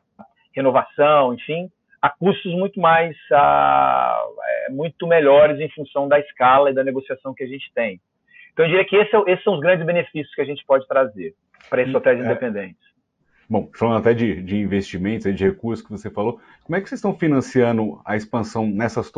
[0.56, 1.70] renovação, enfim,
[2.06, 7.34] a custos muito mais, a, é, muito melhores em função da escala e da negociação
[7.34, 8.00] que a gente tem.
[8.54, 10.88] Então, eu diria que esse, é esses são os grandes benefícios que a gente pode
[10.88, 11.34] trazer
[11.68, 12.86] para esses hotéis é, independentes.
[13.50, 17.00] Bom, falando até de, de investimentos, de recursos que você falou, como é que vocês
[17.00, 19.12] estão financiando a expansão nessas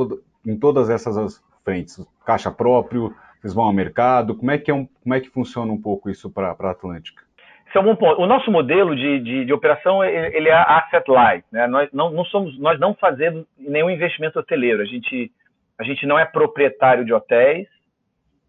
[0.45, 1.99] em todas essas frentes?
[2.25, 5.73] Caixa próprio, vocês vão ao mercado, como é que, é um, como é que funciona
[5.73, 7.26] um pouco isso para a Atlântica?
[7.67, 8.21] Esse é um bom ponto.
[8.21, 11.45] O nosso modelo de, de, de operação ele é asset light.
[11.51, 11.67] Né?
[11.67, 14.81] Nós, não, não somos, nós não fazemos nenhum investimento hoteleiro.
[14.81, 15.31] A gente,
[15.77, 17.67] a gente não é proprietário de hotéis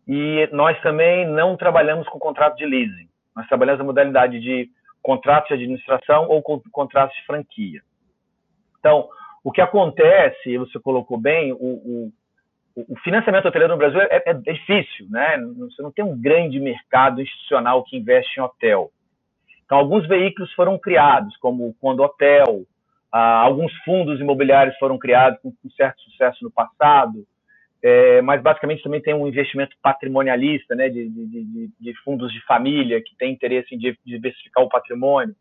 [0.06, 3.08] e nós também não trabalhamos com contrato de leasing.
[3.34, 4.70] Nós trabalhamos a modalidade de
[5.02, 7.80] contratos de administração ou contratos de franquia.
[8.78, 9.08] Então,
[9.42, 12.12] o que acontece, você colocou bem, o, o,
[12.76, 15.38] o financiamento hoteleiro no Brasil é, é, é, difícil, né?
[15.58, 18.90] Você não tem um grande mercado institucional que investe em hotel.
[19.68, 22.64] Então, alguns veículos foram criados, como o Condo Hotel,
[23.12, 27.26] ah, alguns fundos imobiliários foram criados com, certo sucesso no passado,
[27.82, 33.02] é, mas basicamente também tem um investimento patrimonialista, né, de, de, de, fundos de família
[33.02, 35.36] que tem interesse em diversificar o patrimônio.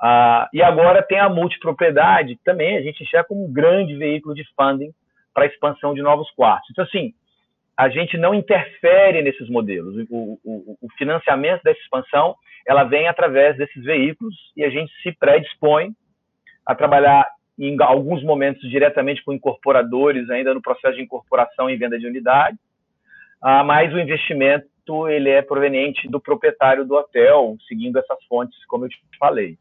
[0.00, 4.44] Ah, e agora tem a multipropriedade, também a gente enxerga como um grande veículo de
[4.54, 4.92] funding
[5.34, 6.70] para a expansão de novos quartos.
[6.70, 7.12] Então, assim,
[7.76, 10.06] a gente não interfere nesses modelos.
[10.10, 12.34] O, o, o financiamento dessa expansão
[12.66, 15.92] ela vem através desses veículos e a gente se predispõe
[16.64, 21.98] a trabalhar em alguns momentos diretamente com incorporadores, ainda no processo de incorporação e venda
[21.98, 22.58] de unidade,
[23.40, 24.66] ah, mas o investimento
[25.08, 29.56] ele é proveniente do proprietário do hotel, seguindo essas fontes, como eu te falei.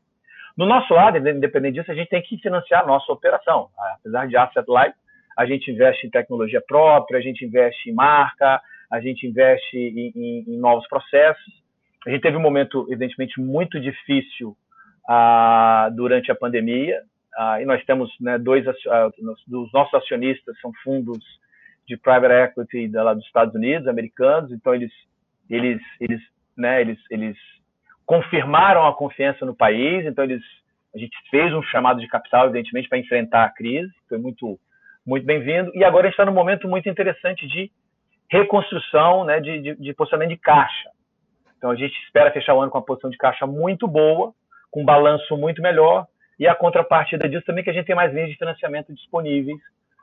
[0.57, 3.69] No nosso lado, independente disso, a gente tem que financiar a nossa operação.
[3.99, 4.95] Apesar de asset light,
[5.37, 10.11] a gente investe em tecnologia própria, a gente investe em marca, a gente investe em,
[10.15, 11.63] em, em novos processos.
[12.05, 14.55] A gente teve um momento, evidentemente, muito difícil
[15.07, 17.01] ah, durante a pandemia,
[17.37, 19.09] ah, e nós temos né, dois ah,
[19.47, 21.19] dos nossos acionistas são fundos
[21.87, 24.91] de private equity da, lá dos Estados Unidos, americanos, então eles
[25.49, 26.21] eles eles
[26.57, 27.37] né, eles eles
[28.05, 30.41] confirmaram a confiança no país, então eles
[30.95, 34.57] a gente fez um chamado de capital, evidentemente, para enfrentar a crise, foi muito
[35.05, 37.71] muito bem-vindo, e agora a gente está num momento muito interessante de
[38.29, 40.89] reconstrução, né, de, de, de posicionamento de caixa.
[41.57, 44.33] Então a gente espera fechar o ano com uma posição de caixa muito boa,
[44.71, 46.07] com um balanço muito melhor,
[46.39, 49.59] e a contrapartida disso também é que a gente tem mais linhas de financiamento disponíveis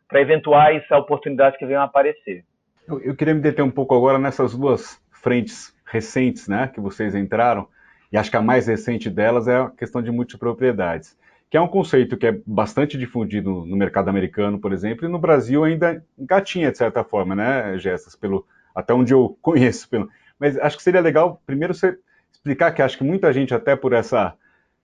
[0.08, 2.44] para eventuais oportunidades que venham a aparecer.
[2.86, 7.14] Eu, eu, queria me deter um pouco agora nessas duas frentes recentes né, que vocês
[7.14, 7.66] entraram,
[8.10, 11.16] e acho que a mais recente delas é a questão de multipropriedades,
[11.52, 15.18] que é um conceito que é bastante difundido no mercado americano, por exemplo, e no
[15.18, 19.86] Brasil ainda engatinha de certa forma, né, Gessas, pelo, até onde eu conheço.
[19.90, 21.98] Pelo, mas acho que seria legal primeiro você
[22.32, 24.34] explicar que acho que muita gente, até por essa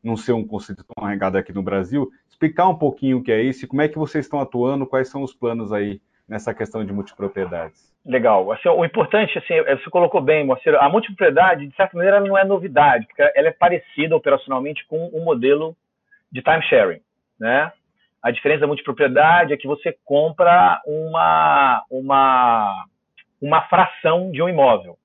[0.04, 3.40] não ser um conceito tão arregado aqui no Brasil, explicar um pouquinho o que é
[3.42, 6.92] isso como é que vocês estão atuando, quais são os planos aí nessa questão de
[6.92, 7.90] multipropriedades.
[8.04, 8.52] Legal.
[8.52, 12.36] Assim, o importante, assim, é, você colocou bem, Moacir, a multipropriedade, de certa maneira, não
[12.36, 15.74] é novidade, porque ela é parecida operacionalmente com o modelo
[16.30, 17.00] de timesharing,
[17.38, 17.72] né?
[18.22, 22.84] A diferença da multipropriedade é que você compra uma, uma,
[23.40, 24.98] uma fração de um imóvel,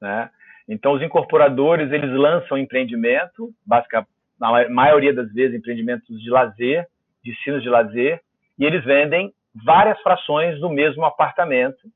[0.00, 0.30] né?
[0.68, 6.86] Então, os incorporadores, eles lançam empreendimento, basicamente, na maioria das vezes, empreendimentos de lazer,
[7.22, 8.20] destinos de lazer,
[8.58, 11.88] e eles vendem várias frações do mesmo apartamento.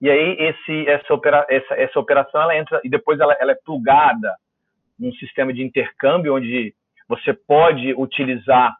[0.00, 3.58] E aí, esse, essa, opera, essa, essa operação, ela entra, e depois ela, ela é
[3.64, 4.34] plugada
[4.98, 6.74] num sistema de intercâmbio, onde
[7.08, 8.76] você pode utilizar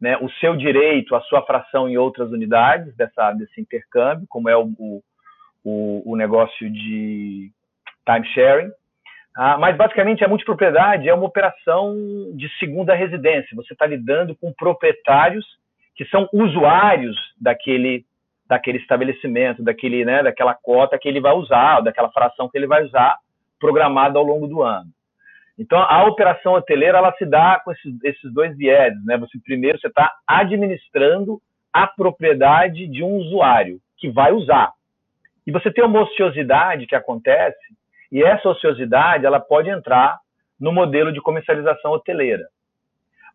[0.00, 4.56] né, o seu direito, a sua fração em outras unidades dessa, desse intercâmbio, como é
[4.56, 4.70] o,
[5.64, 7.50] o, o negócio de
[8.04, 8.70] timesharing.
[9.36, 11.94] Ah, mas basicamente a multipropriedade é uma operação
[12.34, 13.56] de segunda residência.
[13.56, 15.46] Você está lidando com proprietários
[15.94, 18.04] que são usuários daquele,
[18.46, 22.84] daquele estabelecimento, daquele, né, daquela cota que ele vai usar, daquela fração que ele vai
[22.84, 23.18] usar,
[23.58, 24.90] programada ao longo do ano.
[25.60, 29.04] Então, a operação hoteleira ela se dá com esses, esses dois vieses.
[29.04, 29.18] Né?
[29.18, 31.38] Você primeiro você está administrando
[31.70, 34.72] a propriedade de um usuário que vai usar.
[35.46, 37.58] E você tem uma ociosidade que acontece
[38.10, 40.18] e essa ociosidade ela pode entrar
[40.58, 42.48] no modelo de comercialização hoteleira.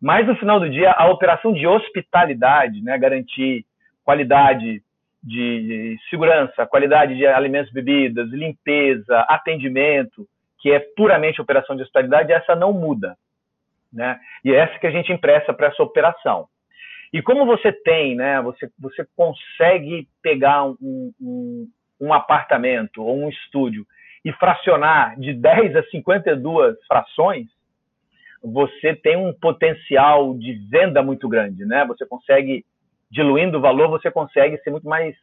[0.02, 3.64] Mas no final do dia, a operação de hospitalidade, né, garantir
[4.04, 4.82] qualidade
[5.22, 10.26] de segurança, qualidade de alimentos e bebidas, limpeza, atendimento,
[10.58, 13.16] que é puramente operação de hospitalidade, essa não muda.
[13.92, 14.18] Né?
[14.44, 16.48] E é essa que a gente empresta para essa operação.
[17.12, 21.68] E como você tem, né, você, você consegue pegar um, um,
[22.00, 23.86] um apartamento ou um estúdio
[24.24, 27.46] e fracionar de 10 a 52 frações,
[28.42, 31.84] você tem um potencial de venda muito grande, né?
[31.86, 32.64] Você consegue,
[33.10, 35.16] diluindo o valor, você consegue ser muito mais,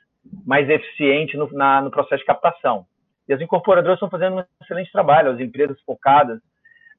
[0.45, 2.85] mais eficiente no, na, no processo de captação.
[3.27, 6.39] E as incorporadoras estão fazendo um excelente trabalho, as empresas focadas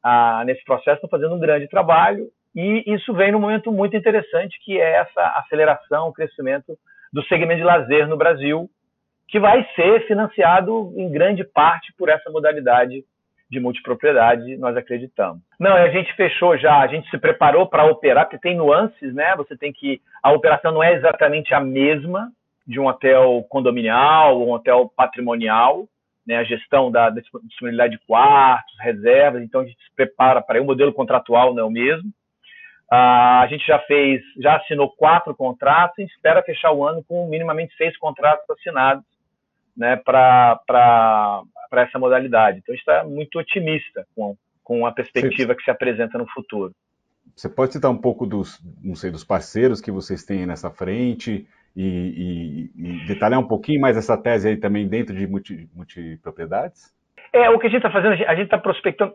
[0.02, 4.58] ah, nesse processo estão fazendo um grande trabalho, e isso vem num momento muito interessante,
[4.64, 6.78] que é essa aceleração, o crescimento
[7.12, 8.70] do segmento de lazer no Brasil,
[9.28, 13.04] que vai ser financiado em grande parte por essa modalidade
[13.50, 15.42] de multipropriedade, nós acreditamos.
[15.58, 19.34] Não, a gente fechou já, a gente se preparou para operar, porque tem nuances, né?
[19.36, 20.00] Você tem que.
[20.22, 22.30] A operação não é exatamente a mesma
[22.66, 25.86] de um hotel condominial ou um hotel patrimonial,
[26.26, 26.36] né?
[26.36, 30.60] A gestão da, da disponibilidade de quartos, reservas, então a gente se prepara para.
[30.60, 32.10] O modelo contratual não é o mesmo,
[32.92, 37.26] Uh, a gente já fez, já assinou quatro contratos e espera fechar o ano com
[37.28, 39.04] minimamente seis contratos assinados
[39.76, 40.60] né, para
[41.72, 42.58] essa modalidade.
[42.58, 45.56] Então, a gente está muito otimista com, com a perspectiva Sim.
[45.56, 46.72] que se apresenta no futuro.
[47.34, 51.48] Você pode citar um pouco dos, não sei, dos parceiros que vocês têm nessa frente
[51.76, 56.92] e, e, e detalhar um pouquinho mais essa tese aí também dentro de multi, multipropriedades?
[57.32, 59.12] É, o que a gente está fazendo, a gente está prospectando.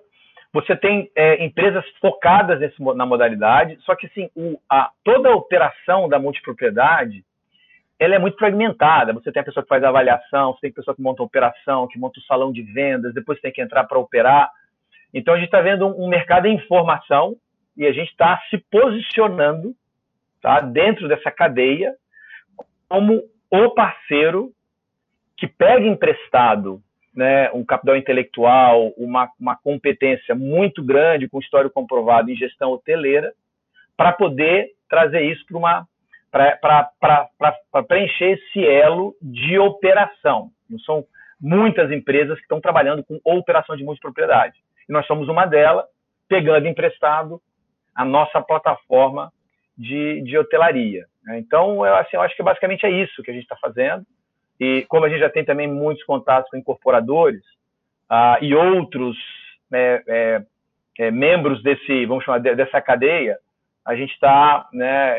[0.51, 5.35] Você tem é, empresas focadas nesse, na modalidade, só que assim, o, a, toda a
[5.35, 7.23] operação da multipropriedade
[7.99, 9.13] ela é muito fragmentada.
[9.13, 11.25] Você tem a pessoa que faz a avaliação, você tem a pessoa que monta a
[11.25, 14.49] operação, que monta o salão de vendas, depois tem que entrar para operar.
[15.13, 17.35] Então a gente está vendo um, um mercado em formação
[17.75, 19.75] e a gente está se posicionando
[20.41, 21.93] tá, dentro dessa cadeia
[22.89, 24.51] como o parceiro
[25.37, 26.81] que pega emprestado
[27.15, 33.33] né, um capital intelectual, uma, uma competência muito grande, com histórico comprovado em gestão hoteleira,
[33.95, 35.87] para poder trazer isso para uma
[36.31, 40.51] para preencher esse elo de operação.
[40.69, 41.03] Não são
[41.41, 44.59] muitas empresas que estão trabalhando com operação de multipropriedade.
[44.87, 45.85] E nós somos uma delas,
[46.27, 47.41] pegando emprestado
[47.95, 49.31] a nossa plataforma
[49.75, 51.07] de, de hotelaria.
[51.37, 54.05] Então, eu, assim, eu acho que basicamente é isso que a gente está fazendo.
[54.59, 57.41] E como a gente já tem também muitos contatos com incorporadores
[58.11, 59.17] uh, e outros
[59.69, 60.41] né, é,
[60.97, 63.37] é, membros desse, vamos chamar, dessa cadeia,
[63.85, 65.13] a gente está, né,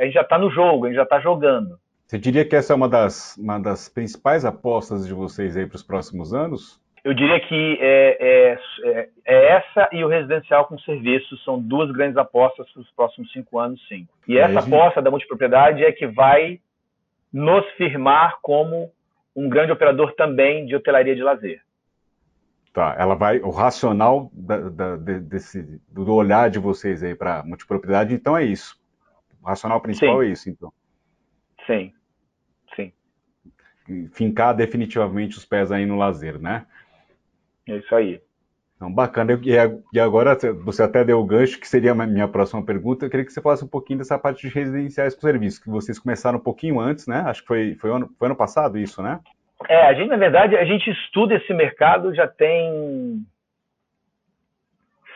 [0.00, 1.78] a gente já está no jogo, a gente já está jogando.
[2.06, 5.76] Você diria que essa é uma das, uma das principais apostas de vocês aí para
[5.76, 6.80] os próximos anos?
[7.04, 12.16] Eu diria que é, é, é, essa e o residencial com serviços são duas grandes
[12.16, 14.08] apostas para os próximos cinco anos, sim.
[14.26, 14.74] E essa gente...
[14.74, 16.58] aposta da multipropriedade é que vai
[17.30, 18.90] nos firmar como
[19.36, 21.60] um grande operador também de hotelaria de lazer.
[22.72, 28.14] Tá, ela vai, o racional da, da, desse, do olhar de vocês aí para multipropriedade,
[28.14, 28.80] então é isso.
[29.42, 30.26] O racional principal Sim.
[30.26, 30.72] é isso, então.
[31.66, 31.92] Sim.
[32.74, 32.92] Sim.
[34.08, 36.66] Fincar definitivamente os pés aí no lazer, né?
[37.68, 38.20] É isso aí.
[38.76, 39.38] Então, bacana.
[39.92, 43.06] E agora, você até deu o gancho, que seria a minha próxima pergunta.
[43.06, 45.98] Eu queria que você falasse um pouquinho dessa parte de residenciais com serviço, que vocês
[45.98, 47.22] começaram um pouquinho antes, né?
[47.26, 49.20] Acho que foi, foi, ano, foi ano passado isso, né?
[49.68, 53.24] É, a gente, na verdade, a gente estuda esse mercado já tem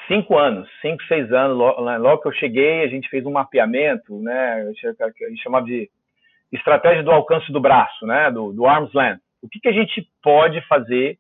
[0.07, 1.59] cinco anos, cinco, seis anos.
[1.59, 4.63] Logo que eu cheguei, a gente fez um mapeamento, né?
[4.63, 5.91] A gente chamava de
[6.51, 8.31] estratégia do alcance do braço, né?
[8.31, 9.21] Do, do arm's length.
[9.43, 11.19] O que, que a gente pode fazer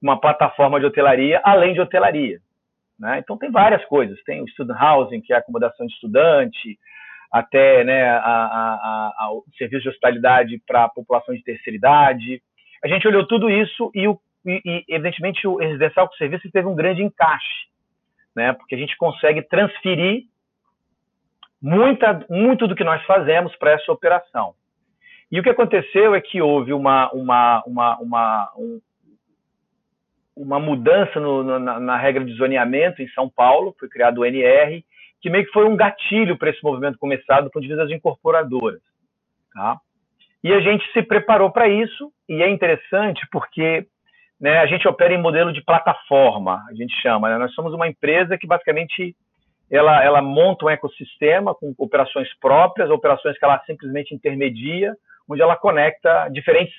[0.00, 2.38] uma plataforma de hotelaria além de hotelaria.
[2.98, 3.18] Né?
[3.18, 6.78] Então tem várias coisas, tem o student housing, que é acomodação de estudante,
[7.32, 12.42] até né, a, a, a, o serviço de hospitalidade para a população de terceira idade.
[12.84, 16.66] A gente olhou tudo isso e, o, e, e, evidentemente, o residencial com serviço teve
[16.66, 17.68] um grande encaixe,
[18.34, 20.24] né, porque a gente consegue transferir
[21.62, 24.54] muita, muito do que nós fazemos para essa operação.
[25.30, 28.80] E o que aconteceu é que houve uma, uma, uma, uma um,
[30.40, 34.82] uma mudança no, na, na, regra de zoneamento em São Paulo, foi criado o NR,
[35.20, 37.92] que meio que foi um gatilho para esse movimento começar do ponto de vista das
[37.92, 38.80] incorporadoras.
[39.52, 39.76] Tá?
[40.42, 43.86] E a gente se preparou para isso, e é interessante porque
[44.40, 47.28] né, a gente opera em modelo de plataforma, a gente chama.
[47.28, 47.36] Né?
[47.36, 49.14] Nós somos uma empresa que basicamente
[49.70, 54.94] ela, ela monta um ecossistema com operações próprias, operações que ela simplesmente intermedia,
[55.28, 56.74] onde ela conecta diferentes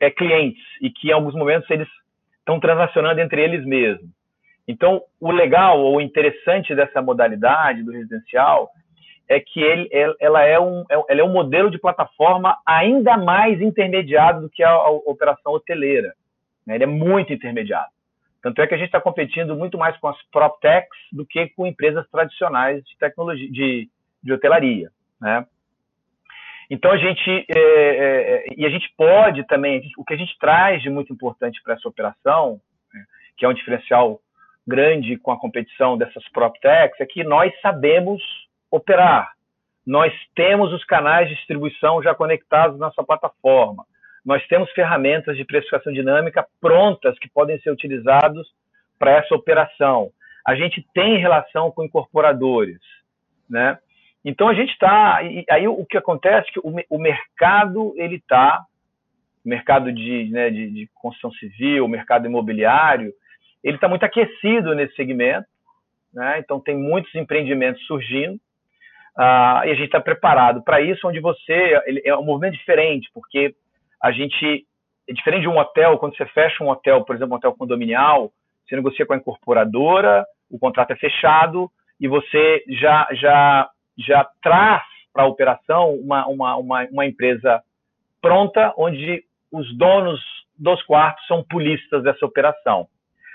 [0.00, 1.88] é, clientes e que em alguns momentos eles
[2.48, 4.08] estão transacionando entre eles mesmos.
[4.66, 8.70] Então, o legal ou interessante dessa modalidade do residencial
[9.28, 13.60] é que ele, ela, é um, é, ela é um modelo de plataforma ainda mais
[13.60, 16.14] intermediado do que a, a operação hoteleira.
[16.66, 16.76] Né?
[16.76, 17.90] Ele é muito intermediado.
[18.42, 21.66] Tanto é que a gente está competindo muito mais com as PropTechs do que com
[21.66, 23.90] empresas tradicionais de tecnologia, de,
[24.22, 24.90] de hotelaria.
[25.20, 25.44] Né?
[26.70, 30.82] Então a gente é, é, e a gente pode também o que a gente traz
[30.82, 32.60] de muito importante para essa operação,
[32.92, 33.04] né,
[33.36, 34.20] que é um diferencial
[34.66, 38.22] grande com a competição dessas PropTechs, é que nós sabemos
[38.70, 39.32] operar.
[39.86, 43.86] Nós temos os canais de distribuição já conectados na nossa plataforma.
[44.22, 48.46] Nós temos ferramentas de precificação dinâmica prontas que podem ser utilizados
[48.98, 50.10] para essa operação.
[50.46, 52.80] A gente tem relação com incorporadores,
[53.48, 53.78] né?
[54.24, 55.16] Então a gente está.
[55.50, 58.62] Aí o que acontece é que o, o mercado ele está,
[59.44, 63.12] mercado de, né, de, de, construção civil, mercado imobiliário,
[63.62, 65.46] ele está muito aquecido nesse segmento.
[66.12, 66.38] Né?
[66.38, 68.34] Então tem muitos empreendimentos surgindo.
[69.16, 71.80] Uh, e a gente está preparado para isso, onde você.
[71.86, 73.54] Ele, é um movimento diferente, porque
[74.02, 74.64] a gente.
[75.08, 78.30] É diferente de um hotel, quando você fecha um hotel, por exemplo, um hotel condominial,
[78.64, 84.82] você negocia com a incorporadora, o contrato é fechado, e você já, já, já traz
[85.12, 87.62] para a operação uma, uma, uma, uma empresa
[88.20, 90.20] pronta, onde os donos
[90.56, 92.86] dos quartos são polistas dessa operação.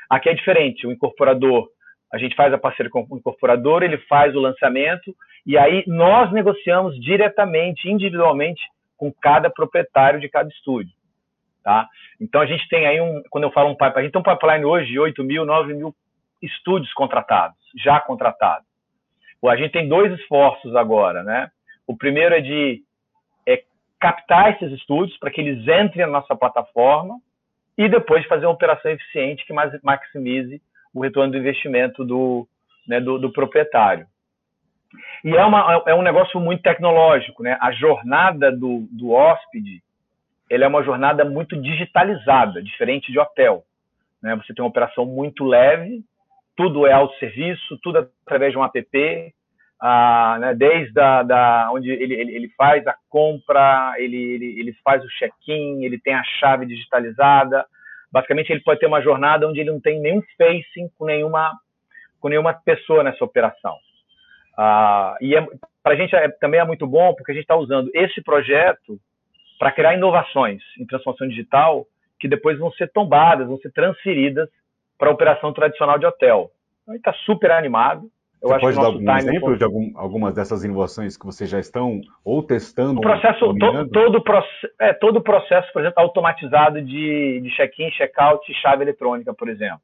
[0.09, 1.67] Aqui é diferente, o incorporador,
[2.13, 6.31] a gente faz a parceria com o incorporador, ele faz o lançamento e aí nós
[6.31, 8.61] negociamos diretamente, individualmente,
[8.95, 10.93] com cada proprietário de cada estúdio.
[11.63, 11.87] Tá?
[12.21, 14.35] Então a gente tem aí um, quando eu falo um pipeline, a gente tem um
[14.35, 15.95] pipeline hoje de 8 mil, 9 mil
[16.41, 18.67] estúdios contratados, já contratados.
[19.49, 21.51] A gente tem dois esforços agora, né?
[21.85, 22.81] O primeiro é de
[23.47, 23.63] é,
[23.99, 27.19] captar esses estúdios para que eles entrem na nossa plataforma
[27.77, 30.61] e depois fazer uma operação eficiente que maximize
[30.93, 32.47] o retorno do investimento do,
[32.87, 34.05] né, do, do proprietário.
[35.23, 37.57] E é, uma, é um negócio muito tecnológico, né?
[37.59, 39.81] A jornada do, do hóspede,
[40.49, 43.63] ele é uma jornada muito digitalizada, diferente de hotel.
[44.21, 44.35] Né?
[44.35, 46.03] Você tem uma operação muito leve,
[46.55, 49.33] tudo é autosserviço, tudo através de um app,
[49.81, 50.53] ah, né?
[50.53, 55.09] desde a, da, onde ele, ele, ele faz a compra, ele, ele, ele faz o
[55.09, 57.65] check-in, ele tem a chave digitalizada.
[58.11, 61.51] Basicamente, ele pode ter uma jornada onde ele não tem nenhum facing com nenhuma,
[62.19, 63.75] com nenhuma pessoa nessa operação.
[64.57, 65.45] Ah, e é,
[65.81, 68.99] para a gente é, também é muito bom porque a gente está usando esse projeto
[69.59, 71.85] para criar inovações em transformação digital
[72.19, 74.47] que depois vão ser tombadas, vão ser transferidas
[75.03, 76.49] para a operação tradicional de hotel.
[76.81, 78.09] Então, gente está super animado.
[78.41, 81.99] Eu Você pode dar algum exemplo de algum, algumas dessas inovações que vocês já estão
[82.23, 82.99] ou testando?
[82.99, 84.23] O processo, ou to, todo,
[84.79, 89.49] é, todo o processo, por exemplo, automatizado de, de check-in, check-out e chave eletrônica, por
[89.49, 89.81] exemplo.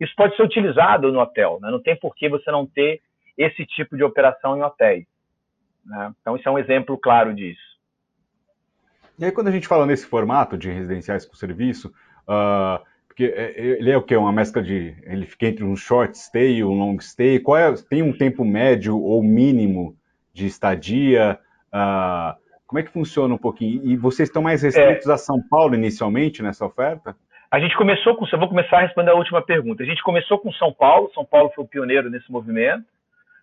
[0.00, 1.70] Isso pode ser utilizado no hotel, né?
[1.70, 3.00] não tem por que você não ter
[3.36, 5.06] esse tipo de operação em hotéis.
[5.84, 6.12] Né?
[6.20, 7.60] Então, isso é um exemplo claro disso.
[9.18, 11.92] E aí, quando a gente fala nesse formato de residenciais com serviço,
[12.28, 12.82] uh,
[13.12, 14.16] porque é, é, ele é o que?
[14.16, 14.96] Uma mescla de.
[15.02, 17.38] Ele fica entre um short stay e um long stay.
[17.38, 19.94] Qual é, tem um tempo médio ou mínimo
[20.32, 21.38] de estadia?
[21.68, 22.34] Uh,
[22.66, 23.82] como é que funciona um pouquinho?
[23.84, 27.14] E vocês estão mais restritos é, a São Paulo inicialmente nessa oferta?
[27.50, 28.26] A gente começou com.
[28.32, 29.82] Eu vou começar a responder a última pergunta.
[29.82, 31.10] A gente começou com São Paulo.
[31.12, 32.86] São Paulo foi o pioneiro nesse movimento.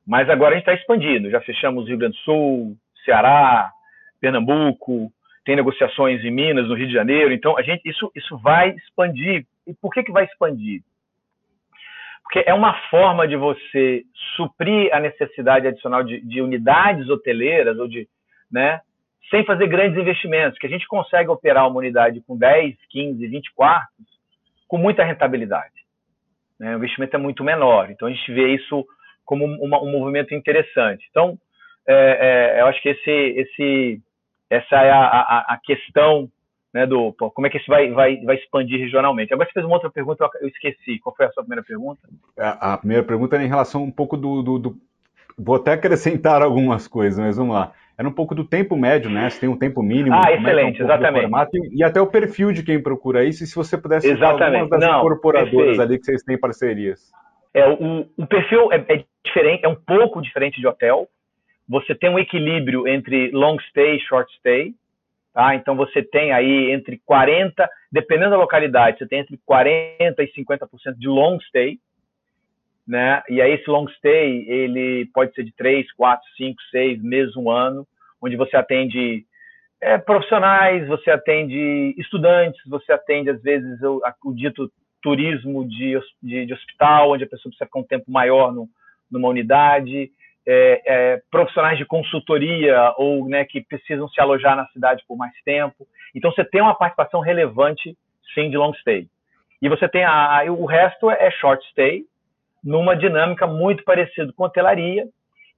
[0.06, 1.30] Mas agora a gente está expandindo.
[1.30, 3.72] Já fechamos Rio Grande do Sul, Ceará,
[4.20, 5.12] Pernambuco,
[5.50, 7.34] tem negociações em Minas, no Rio de Janeiro.
[7.34, 9.48] Então, a gente, isso, isso vai expandir.
[9.70, 10.82] E por que, que vai expandir?
[12.24, 14.04] Porque é uma forma de você
[14.36, 18.08] suprir a necessidade adicional de, de unidades hoteleiras ou de,
[18.52, 18.82] né,
[19.30, 23.54] sem fazer grandes investimentos, que a gente consegue operar uma unidade com 10, 15, 20
[23.54, 24.06] quartos
[24.68, 25.74] com muita rentabilidade.
[26.60, 26.74] Né?
[26.74, 27.90] O investimento é muito menor.
[27.90, 28.86] Então, a gente vê isso
[29.26, 31.06] como uma, um movimento interessante.
[31.10, 31.38] Então,
[31.88, 34.02] é, é, eu acho que esse, esse,
[34.50, 36.30] essa é a, a, a questão
[36.74, 39.34] né, do como é que isso vai, vai, vai expandir regionalmente.
[39.34, 41.00] Agora você fez uma outra pergunta, eu esqueci.
[41.00, 42.02] Qual foi a sua primeira pergunta?
[42.38, 44.78] A, a primeira pergunta era em relação um pouco do, do, do,
[45.38, 47.72] Vou até acrescentar algumas coisas, mas vamos lá.
[47.98, 49.30] Era um pouco do tempo médio, né?
[49.30, 50.16] Se tem um tempo mínimo.
[50.16, 51.22] Ah, excelente, é um exatamente.
[51.24, 54.32] Formato, e, e, até o perfil de quem procura isso, e se você pudesse citar
[54.32, 55.82] algumas das Não, incorporadoras perfeito.
[55.82, 57.12] ali que vocês têm parcerias.
[57.54, 61.08] É, o, o perfil é, é, diferente, é um pouco diferente de hotel.
[61.68, 64.74] Você tem um equilíbrio entre long stay e short stay.
[65.34, 65.56] Tá?
[65.56, 70.68] Então você tem aí entre 40, dependendo da localidade, você tem entre 40 e 50%
[70.98, 71.80] de long stay.
[72.88, 73.22] Né?
[73.30, 77.50] E aí esse long stay, ele pode ser de 3, 4, 5, 6 meses, um
[77.50, 77.88] ano,
[78.22, 79.26] onde você atende
[79.82, 84.72] é, profissionais, você atende estudantes, você atende, às vezes, o, o dito
[85.02, 88.68] turismo de, de, de, hospital, onde a pessoa precisa ficar um tempo maior no,
[89.10, 90.12] numa unidade,
[90.52, 95.34] é, é, profissionais de consultoria ou né, que precisam se alojar na cidade por mais
[95.46, 95.88] tempo.
[96.16, 97.96] Então você tem uma participação relevante,
[98.34, 99.08] sim, de long stay.
[99.62, 102.04] E você tem a, a o resto é short stay,
[102.64, 105.08] numa dinâmica muito parecida com hotelaria.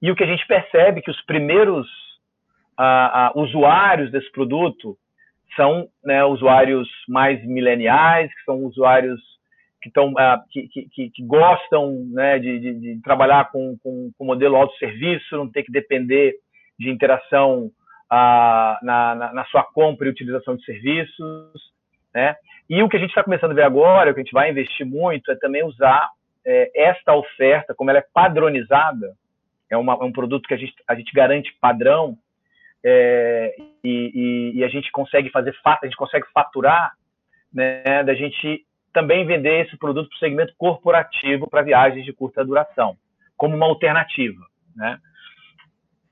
[0.02, 1.88] E o que a gente percebe é que os primeiros
[3.36, 4.98] usuários desse produto
[5.56, 9.22] são né, usuários mais mileniais, que são usuários
[9.82, 14.25] que, tão, uh, que, que, que, gostam né, de, de, de, trabalhar com, com, com
[14.25, 16.36] modelo autosserviço, não ter que depender
[16.77, 21.71] de interação uh, na, na, na, sua compra e utilização de serviços.
[22.13, 22.36] Né?
[22.69, 24.51] E o que a gente está começando a ver agora, o que a gente vai
[24.51, 26.09] investir muito, é também usar
[26.45, 29.13] é, esta oferta, como ela é padronizada,
[29.69, 32.17] é, uma, é um produto que a gente, a gente garante padrão,
[32.84, 36.93] é, e, e, e, a gente consegue fazer, a gente consegue faturar,
[37.53, 42.44] né, da gente também vender esse produto para o segmento corporativo para viagens de curta
[42.44, 42.96] duração,
[43.38, 44.42] como uma alternativa,
[44.76, 44.98] né?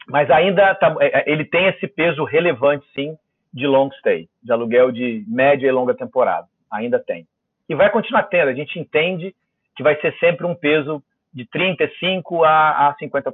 [0.08, 3.16] Mas ainda tá, é, é, ele tem esse peso relevante, sim,
[3.54, 6.48] de long stay, de aluguel de média e longa temporada.
[6.72, 7.28] Ainda tem.
[7.68, 8.50] E vai continuar tendo.
[8.50, 9.36] A gente entende
[9.76, 13.32] que vai ser sempre um peso de 35% a, a 50%.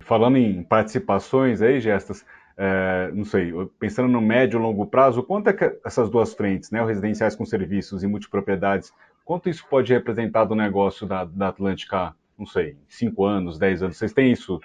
[0.00, 2.26] Falando em participações aí, Gestas,
[2.56, 6.70] é, não sei, pensando no médio e longo prazo, quanto é que essas duas frentes,
[6.70, 8.92] né, residenciais com serviços e multipropriedades,
[9.24, 13.96] quanto isso pode representar do negócio da, da Atlântica, não sei, 5 anos, 10 anos?
[13.96, 14.60] Vocês têm isso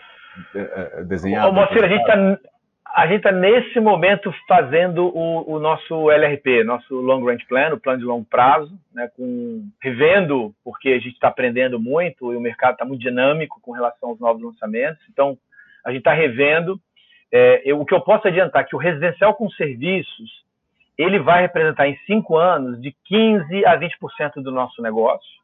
[0.56, 1.50] é, desenhado?
[1.50, 2.40] Ô, Moacir, a gente está
[3.16, 8.06] está nesse momento fazendo o, o, nosso LRP, nosso Long Range Plan, o plano de
[8.06, 12.86] longo prazo, né, com, revendo, porque a gente está aprendendo muito e o mercado está
[12.86, 15.04] muito dinâmico com relação aos novos lançamentos.
[15.12, 15.38] Então,
[15.86, 16.80] a gente está revendo.
[17.32, 20.46] É, eu, o que eu posso adiantar é que o residencial com serviços
[20.98, 25.38] ele vai representar em cinco anos de 15 a 20% do nosso negócio.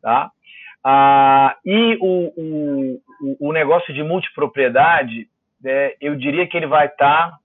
[0.00, 0.30] Tá?
[0.84, 5.28] Ah, e o, o, o negócio de multipropriedade
[5.64, 7.38] é, eu diria que ele vai estar, tá,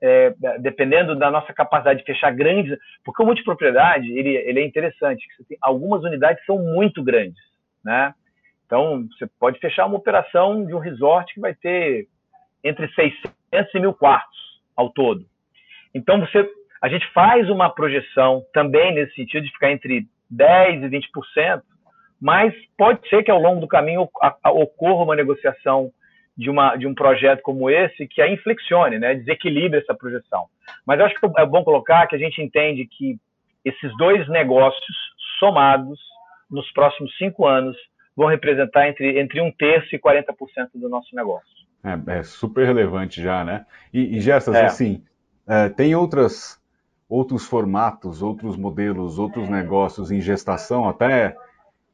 [0.00, 5.26] é, dependendo da nossa capacidade de fechar grandes, porque o multipropriedade ele, ele é interessante,
[5.48, 7.42] tem, algumas unidades são muito grandes,
[7.84, 8.14] né?
[8.66, 12.06] Então, você pode fechar uma operação de um resort que vai ter
[12.64, 14.38] entre 600 e mil quartos
[14.76, 15.24] ao todo.
[15.94, 16.48] Então, você,
[16.82, 21.62] a gente faz uma projeção também nesse sentido de ficar entre 10% e 20%,
[22.20, 24.08] mas pode ser que ao longo do caminho
[24.44, 25.92] ocorra uma negociação
[26.36, 30.46] de, uma, de um projeto como esse que a inflexione, né, desequilibre essa projeção.
[30.86, 33.16] Mas eu acho que é bom colocar que a gente entende que
[33.64, 34.96] esses dois negócios
[35.38, 36.00] somados
[36.50, 37.76] nos próximos cinco anos
[38.16, 40.26] vão representar entre, entre um terço e 40%
[40.74, 41.63] do nosso negócio.
[41.84, 43.66] É, é, super relevante já, né?
[43.92, 44.64] E, e Gessas, é.
[44.64, 45.04] assim,
[45.46, 46.58] é, tem outras,
[47.08, 51.36] outros formatos, outros modelos, outros negócios em gestação, até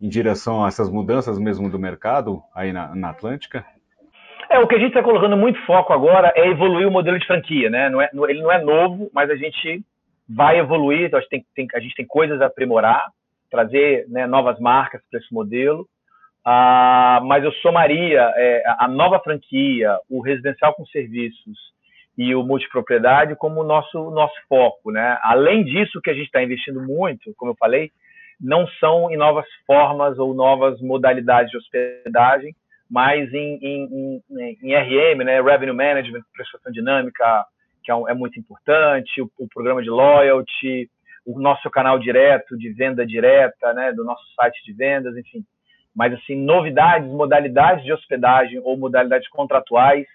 [0.01, 3.65] em direção a essas mudanças mesmo do mercado aí na, na Atlântica?
[4.49, 7.27] É, o que a gente está colocando muito foco agora é evoluir o modelo de
[7.27, 7.89] franquia, né?
[7.89, 9.85] Não é, ele não é novo, mas a gente
[10.29, 13.11] vai evoluir, então a, gente tem, tem, a gente tem coisas a aprimorar,
[13.51, 15.89] trazer né, novas marcas para esse modelo.
[16.45, 21.59] Ah, mas eu somaria é, a nova franquia, o residencial com serviços
[22.17, 25.19] e o multipropriedade como nosso nosso foco, né?
[25.23, 27.91] Além disso, que a gente está investindo muito, como eu falei,
[28.41, 32.55] não são em novas formas ou novas modalidades de hospedagem,
[32.91, 37.45] mas em, em, em, em RM, né, Revenue Management, prestação dinâmica,
[37.85, 40.91] que é, um, é muito importante, o, o, programa de loyalty,
[41.25, 45.45] o nosso canal direto de venda direta, né, do nosso site de vendas, enfim.
[45.95, 50.07] Mas, assim, novidades, modalidades de hospedagem ou modalidades contratuais,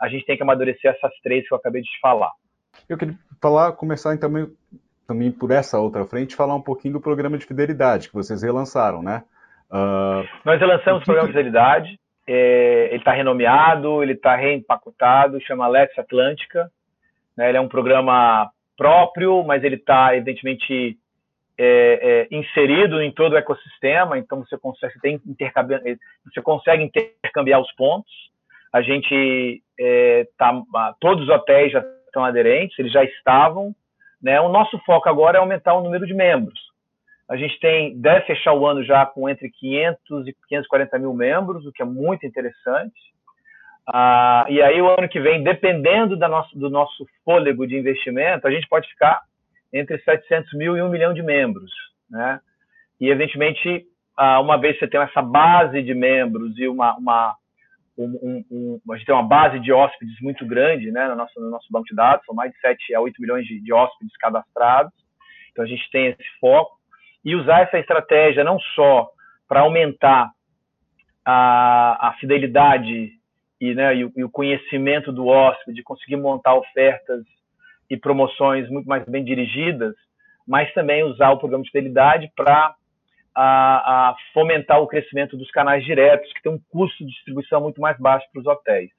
[0.00, 2.30] a gente tem que amadurecer essas três que eu acabei de te falar.
[2.88, 4.48] Eu queria falar, começar também,
[5.06, 9.02] também por essa outra frente, falar um pouquinho do programa de fidelidade que vocês relançaram,
[9.02, 9.22] né?
[9.70, 15.66] Uh, Nós relançamos o programa de fidelidade, é, ele está renomeado, ele está reempacotado, chama
[15.66, 16.70] Let's Atlântica.
[17.36, 17.48] Né?
[17.48, 20.96] Ele é um programa próprio, mas ele está, evidentemente,
[21.62, 24.94] é, é, inserido em todo o ecossistema, então você consegue,
[26.24, 28.10] você, consegue intercambiar os pontos.
[28.72, 30.58] A gente é, tá,
[30.98, 33.74] todos os hotéis já estão aderentes, eles já estavam.
[34.22, 34.40] Né?
[34.40, 36.58] O nosso foco agora é aumentar o número de membros.
[37.28, 41.66] A gente tem, deve fechar o ano já com entre 500 e 540 mil membros,
[41.66, 42.98] o que é muito interessante.
[43.86, 48.66] Ah, e aí, o ano que vem, dependendo do nosso fôlego de investimento, a gente
[48.68, 49.20] pode ficar
[49.72, 51.70] entre 700 mil e 1 milhão de membros.
[52.10, 52.40] Né?
[53.00, 57.36] E, evidentemente, ah, uma vez que você tem essa base de membros e uma, uma
[57.96, 61.38] um, um, um, a gente tem uma base de hóspedes muito grande né, no, nosso,
[61.38, 64.16] no nosso banco de dados, são mais de 7 a 8 milhões de, de hóspedes
[64.16, 64.92] cadastrados.
[65.50, 66.78] Então, a gente tem esse foco
[67.24, 69.08] e usar essa estratégia não só
[69.46, 70.30] para aumentar
[71.24, 73.12] a, a fidelidade
[73.60, 77.24] e, né, e, e, o conhecimento do hóspede, conseguir montar ofertas
[77.90, 79.94] e promoções muito mais bem dirigidas,
[80.46, 82.74] mas também usar o programa de fidelidade para
[83.34, 83.42] a,
[84.10, 87.98] a, fomentar o crescimento dos canais diretos, que tem um custo de distribuição muito mais
[87.98, 88.90] baixo para os hotéis.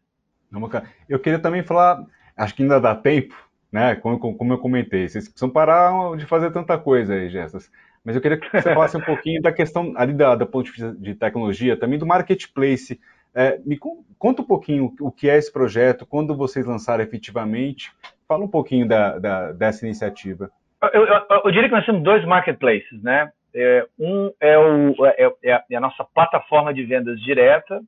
[1.08, 2.04] Eu queria também falar,
[2.36, 3.36] acho que ainda dá tempo,
[3.72, 3.96] né?
[3.96, 7.72] Como, como eu comentei, vocês precisam parar de fazer tanta coisa aí, Gessas.
[8.04, 10.72] Mas eu queria que você falasse um pouquinho da questão ali da, da ponto de
[10.72, 13.00] vista de tecnologia, também do marketplace.
[13.34, 17.92] É, me conta um pouquinho o que é esse projeto, quando vocês lançaram efetivamente.
[18.28, 20.50] Fala um pouquinho da, da dessa iniciativa.
[20.94, 23.32] Eu, eu, eu, diria que nós temos dois marketplaces, né?
[23.54, 27.82] É, um é, o, é, é, é, a nossa plataforma de vendas direta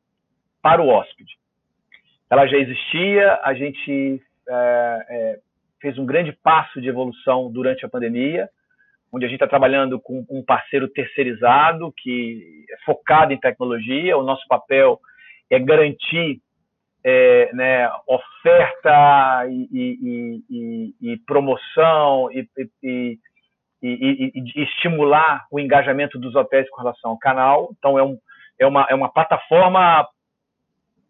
[0.61, 1.37] para o hóspede.
[2.29, 5.39] Ela já existia, a gente é, é,
[5.81, 8.49] fez um grande passo de evolução durante a pandemia
[9.13, 14.17] onde a gente está trabalhando com um parceiro terceirizado que é focado em tecnologia.
[14.17, 14.99] O nosso papel
[15.53, 16.41] é garantir
[17.03, 23.19] é, né, oferta e, e, e, e promoção e,
[24.55, 27.69] estimular o engajamento dos hotéis com relação ao canal.
[27.77, 28.17] Então, é um,
[28.57, 30.07] é uma, é uma plataforma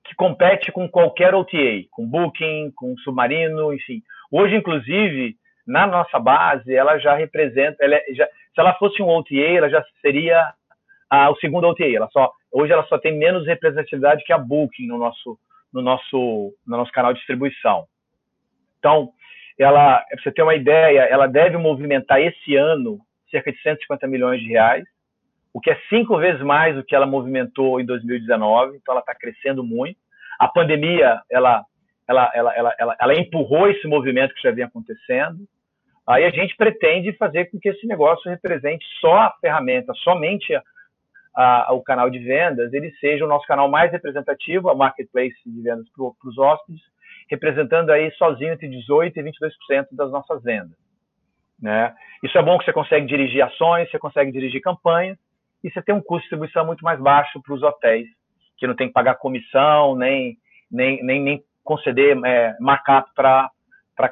[0.03, 4.01] que compete com qualquer OTA, com Booking, com Submarino, enfim.
[4.31, 5.35] Hoje, inclusive,
[5.65, 9.69] na nossa base, ela já representa, ela é, já, se ela fosse um OTA, ela
[9.69, 10.53] já seria
[11.14, 11.86] a, o segundo OTA.
[11.86, 15.38] Ela só, hoje ela só tem menos representatividade que a Booking no nosso,
[15.72, 17.86] no nosso, no nosso canal de distribuição.
[18.80, 19.09] Então,
[19.59, 22.99] ela, para você ter uma ideia, ela deve movimentar esse ano
[23.30, 24.84] cerca de 150 milhões de reais,
[25.53, 28.78] o que é cinco vezes mais do que ela movimentou em 2019.
[28.78, 29.99] Então, ela está crescendo muito.
[30.39, 31.64] A pandemia, ela,
[32.07, 35.38] ela, ela, ela, ela, empurrou esse movimento que já vinha acontecendo.
[36.07, 40.61] Aí a gente pretende fazer com que esse negócio represente só a ferramenta, somente a,
[41.36, 45.61] a, o canal de vendas, ele seja o nosso canal mais representativo, a marketplace de
[45.61, 46.81] vendas para os hóspedes,
[47.29, 50.77] representando aí sozinho entre 18% e 22% das nossas vendas.
[51.59, 51.93] Né?
[52.21, 55.17] Isso é bom que você consegue dirigir ações, você consegue dirigir campanhas,
[55.63, 58.07] e você tem um custo de distribuição muito mais baixo para os hotéis,
[58.57, 60.38] que não tem que pagar comissão, nem,
[60.69, 63.49] nem, nem, nem conceder é, markup para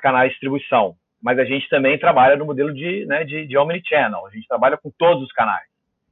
[0.01, 0.95] canais de distribuição.
[1.22, 4.78] Mas a gente também trabalha no modelo de, né, de, de omnichannel, a gente trabalha
[4.78, 5.67] com todos os canais.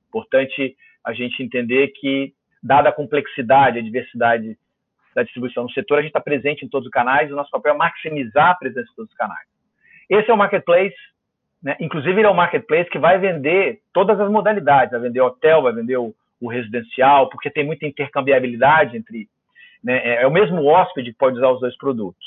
[0.10, 0.76] Importante
[1.06, 4.58] a gente entender que, dada a complexidade, a diversidade
[5.16, 7.74] da distribuição no setor, a gente está presente em todos os canais, o nosso papel
[7.74, 9.48] é maximizar a presença em todos os canais.
[10.10, 10.96] Esse é o marketplace,
[11.62, 11.76] né?
[11.80, 15.74] inclusive ele é o marketplace que vai vender todas as modalidades, vai vender hotel, vai
[15.74, 19.28] vender o, o residencial, porque tem muita intercambiabilidade entre.
[19.84, 19.98] Né?
[19.98, 22.26] É, é o mesmo hóspede que pode usar os dois produtos.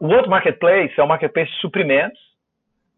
[0.00, 2.18] O outro marketplace é o marketplace de suprimentos.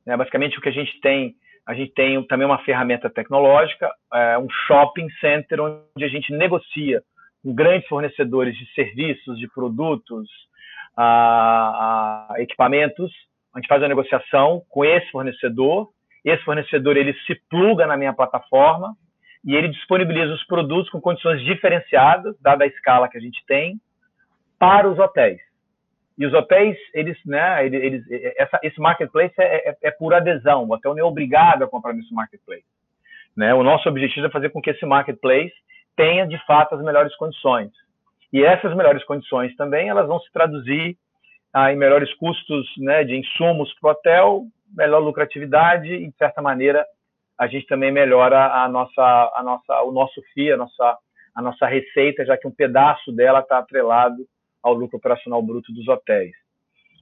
[0.07, 0.16] Né?
[0.16, 1.34] Basicamente, o que a gente tem,
[1.66, 7.02] a gente tem também uma ferramenta tecnológica, é um shopping center onde a gente negocia
[7.42, 10.28] com grandes fornecedores de serviços, de produtos,
[10.96, 13.10] a, a equipamentos.
[13.54, 15.88] A gente faz uma negociação com esse fornecedor.
[16.24, 18.94] Esse fornecedor ele se pluga na minha plataforma
[19.44, 23.80] e ele disponibiliza os produtos com condições diferenciadas, dada a escala que a gente tem,
[24.58, 25.40] para os hotéis.
[26.18, 28.04] E os hotéis, eles, né, eles,
[28.36, 31.94] essa, esse marketplace é, é, é, por adesão, o hotel não é obrigado a comprar
[31.94, 32.64] nesse marketplace.
[33.36, 33.54] Né?
[33.54, 35.54] O nosso objetivo é fazer com que esse marketplace
[35.96, 37.70] tenha, de fato, as melhores condições.
[38.32, 40.96] E essas melhores condições também, elas vão se traduzir
[41.52, 44.42] ah, em melhores custos né, de insumos para o hotel,
[44.74, 46.84] melhor lucratividade e, de certa maneira,
[47.38, 50.98] a gente também melhora a nossa, a nossa, o nosso FII, a nossa,
[51.34, 54.26] a nossa receita, já que um pedaço dela está atrelado
[54.62, 56.32] ao lucro operacional bruto dos hotéis.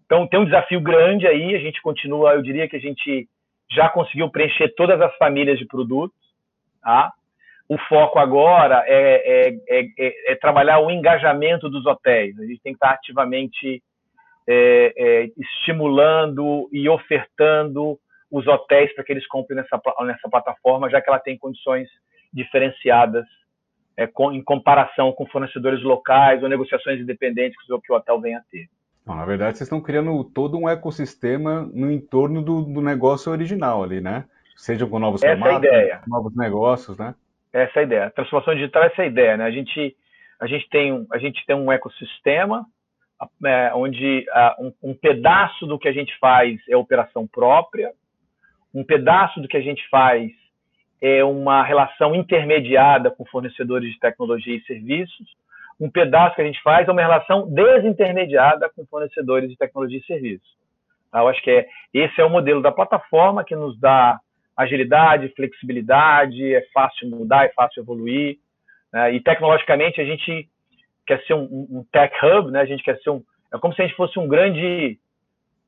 [0.06, 3.28] Então, tem um desafio grande aí, a gente continua, eu diria que a gente
[3.70, 6.18] já conseguiu preencher todas as famílias de produtos,
[6.82, 7.12] tá?
[7.68, 12.36] O foco agora é, é, é, é trabalhar o engajamento dos hotéis.
[12.40, 13.80] A gente tem que estar ativamente
[14.48, 17.96] é, é, estimulando e ofertando
[18.28, 21.88] os hotéis para que eles comprem nessa, nessa plataforma, já que ela tem condições
[22.32, 23.24] diferenciadas
[23.97, 28.43] é, com, em comparação com fornecedores locais ou negociações independentes que o hotel venha a
[28.51, 28.68] ter.
[29.07, 33.82] Não, na verdade, vocês estão criando todo um ecossistema no entorno do, do negócio original
[33.82, 34.24] ali, né?
[34.57, 37.14] Seja com novos essa formatos, é novos negócios, né?
[37.53, 38.07] Essa é a ideia.
[38.07, 39.45] A transformação digital é essa a ideia, né?
[39.45, 39.97] A gente,
[40.38, 42.66] a gente, tem, a gente tem um ecossistema
[43.45, 44.24] é, onde
[44.59, 47.93] um, um pedaço do que a gente faz é operação própria,
[48.72, 50.30] um pedaço do que a gente faz
[51.01, 55.26] é uma relação intermediada com fornecedores de tecnologia e serviços,
[55.80, 60.05] um pedaço que a gente faz é uma relação desintermediada com fornecedores de tecnologia e
[60.05, 60.48] serviços.
[61.12, 64.20] Eu acho que é, esse é o modelo da plataforma que nos dá
[64.57, 68.38] agilidade, flexibilidade, é fácil mudar, é fácil evoluir.
[68.92, 69.14] Né?
[69.14, 70.48] E tecnologicamente a gente
[71.07, 72.61] quer ser um, um, tech hub, né?
[72.61, 73.22] A gente quer ser um,
[73.53, 74.98] é como se a gente fosse um grande,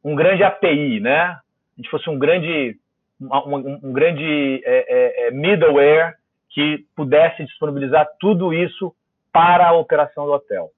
[0.05, 1.21] um grande API, né?
[1.21, 1.41] A
[1.79, 2.77] gente fosse um grande
[3.27, 6.15] um, um grande é, é, é, middleware
[6.51, 8.95] que pudesse disponibilizar tudo isso
[9.33, 10.71] para a operação do hotel.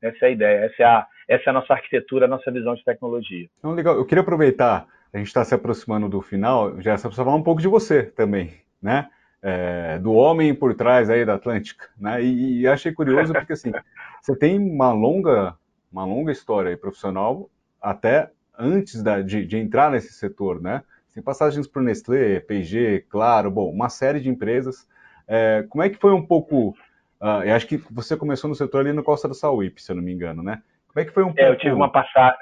[0.00, 2.74] Essa é a ideia, essa é a, essa é a nossa arquitetura, a nossa visão
[2.74, 3.48] de tecnologia.
[3.58, 3.96] Então, legal.
[3.96, 7.60] Eu queria aproveitar, a gente está se aproximando do final, já para falar um pouco
[7.60, 9.08] de você também, né?
[9.42, 12.22] É, do homem por trás aí da Atlântica, né?
[12.22, 13.72] E, e achei curioso porque assim,
[14.20, 15.56] você tem uma longa,
[15.90, 17.48] uma longa história aí profissional
[17.80, 20.82] até antes da, de, de entrar nesse setor, né?
[21.16, 24.86] Tem passagens por Nestlé, P&G, Claro, bom, uma série de empresas.
[25.26, 26.76] É, como é que foi um pouco...
[27.18, 29.96] Uh, eu acho que você começou no setor ali no Costa do Sauípe, se eu
[29.96, 30.62] não me engano, né?
[30.86, 31.40] Como é que foi um pouco...
[31.40, 32.36] É, eu tive uma passagem...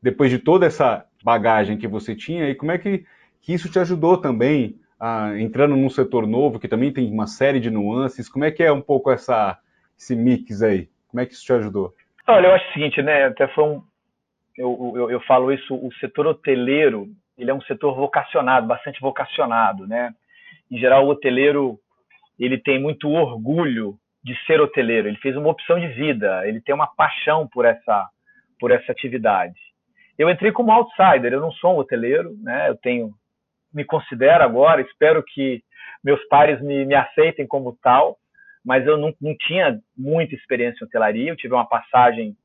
[0.00, 3.04] Depois de toda essa bagagem que você tinha, e como é que,
[3.42, 7.60] que isso te ajudou também, a, entrando num setor novo, que também tem uma série
[7.60, 9.58] de nuances, como é que é um pouco essa,
[9.98, 10.88] esse mix aí?
[11.08, 11.94] Como é que isso te ajudou?
[12.26, 13.82] Olha, eu acho o seguinte, né, até foi um...
[14.56, 19.86] Eu, eu, eu falo isso, o setor hoteleiro, ele é um setor vocacionado, bastante vocacionado,
[19.86, 20.14] né?
[20.70, 21.78] Em geral, o hoteleiro
[22.38, 25.08] ele tem muito orgulho de ser hoteleiro.
[25.08, 26.46] Ele fez uma opção de vida.
[26.46, 28.08] Ele tem uma paixão por essa
[28.58, 29.58] por essa atividade.
[30.18, 31.32] Eu entrei como outsider.
[31.32, 32.68] Eu não sou um hoteleiro, né?
[32.68, 33.12] Eu tenho
[33.72, 34.80] me considero agora.
[34.80, 35.62] Espero que
[36.02, 38.18] meus pares me, me aceitem como tal.
[38.64, 41.30] Mas eu não, não tinha muita experiência em hotelaria.
[41.30, 42.36] Eu tive uma passagem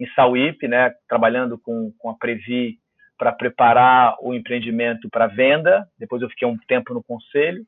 [0.00, 0.94] em Sauípe, né?
[1.08, 2.78] Trabalhando com, com a Previ
[3.18, 5.86] para preparar o empreendimento para venda.
[5.98, 7.64] Depois eu fiquei um tempo no conselho.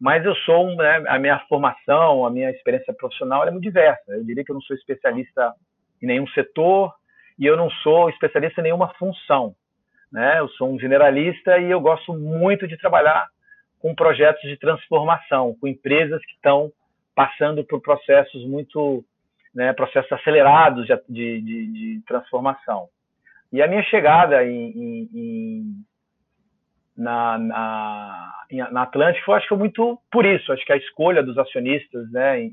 [0.00, 4.12] Mas eu sou, né, a minha formação, a minha experiência profissional é muito diversa.
[4.12, 5.54] Eu diria que eu não sou especialista
[6.02, 6.92] em nenhum setor
[7.38, 9.54] e eu não sou especialista em nenhuma função.
[10.12, 10.38] Né?
[10.38, 13.26] Eu sou um generalista e eu gosto muito de trabalhar
[13.80, 16.72] com projetos de transformação, com empresas que estão
[17.14, 19.04] passando por processos muito,
[19.54, 22.88] né, processos acelerados de, de, de, transformação.
[23.54, 25.84] E a minha chegada em, em, em
[26.96, 28.32] na, na,
[28.72, 30.52] na Atlântico, acho que foi muito por isso.
[30.52, 32.50] Acho que a escolha dos acionistas, né,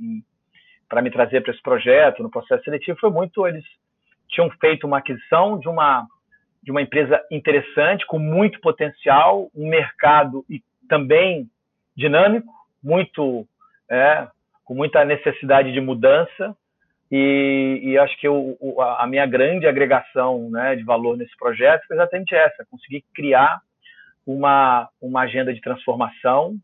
[0.88, 3.48] para me trazer para esse projeto, no processo seletivo, foi muito.
[3.48, 3.66] Eles
[4.30, 6.06] tinham feito uma aquisição de uma,
[6.62, 11.50] de uma empresa interessante, com muito potencial, um mercado e também
[11.98, 13.48] dinâmico, muito,
[13.90, 14.28] é,
[14.64, 16.56] com muita necessidade de mudança.
[17.12, 21.98] E, e acho que eu, a minha grande agregação né, de valor nesse projeto foi
[21.98, 23.60] exatamente essa: conseguir criar
[24.26, 26.56] uma, uma agenda de transformação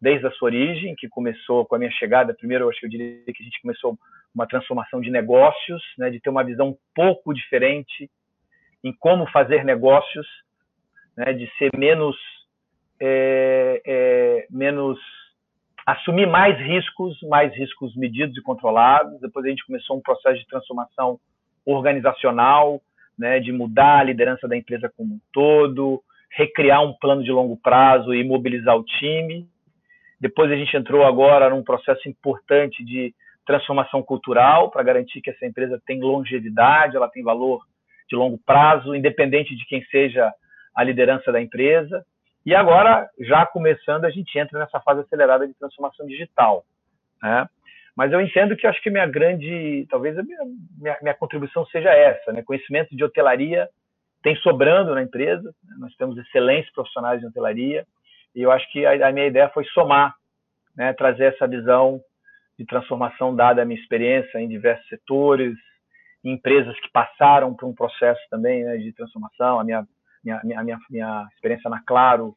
[0.00, 2.32] desde a sua origem, que começou com a minha chegada.
[2.32, 3.98] Primeiro, acho que eu diria que a gente começou
[4.34, 8.08] uma transformação de negócios, né, de ter uma visão um pouco diferente
[8.82, 10.26] em como fazer negócios,
[11.16, 12.16] né, de ser menos,
[13.00, 14.98] é, é, menos
[15.86, 19.20] assumir mais riscos, mais riscos medidos e controlados.
[19.20, 21.18] Depois a gente começou um processo de transformação
[21.64, 22.80] organizacional,
[23.18, 27.56] né, de mudar a liderança da empresa como um todo, recriar um plano de longo
[27.56, 29.46] prazo e mobilizar o time.
[30.20, 33.14] Depois a gente entrou agora num processo importante de
[33.46, 37.60] transformação cultural para garantir que essa empresa tem longevidade, ela tem valor
[38.08, 40.32] de longo prazo, independente de quem seja
[40.74, 42.04] a liderança da empresa.
[42.44, 46.64] E agora, já começando, a gente entra nessa fase acelerada de transformação digital.
[47.22, 47.48] Né?
[47.94, 50.40] Mas eu entendo que acho que minha grande, talvez a minha,
[50.78, 52.42] minha, minha contribuição seja essa, né?
[52.42, 53.68] conhecimento de hotelaria
[54.22, 55.54] tem sobrando na empresa.
[55.64, 55.76] Né?
[55.78, 57.86] Nós temos excelentes profissionais de hotelaria
[58.34, 60.14] e eu acho que a, a minha ideia foi somar,
[60.76, 62.00] né, trazer essa visão
[62.58, 65.54] de transformação dada a minha experiência em diversos setores,
[66.22, 69.86] em empresas que passaram por um processo também né, de transformação, a minha,
[70.24, 72.36] minha, minha, minha, minha experiência na Claro,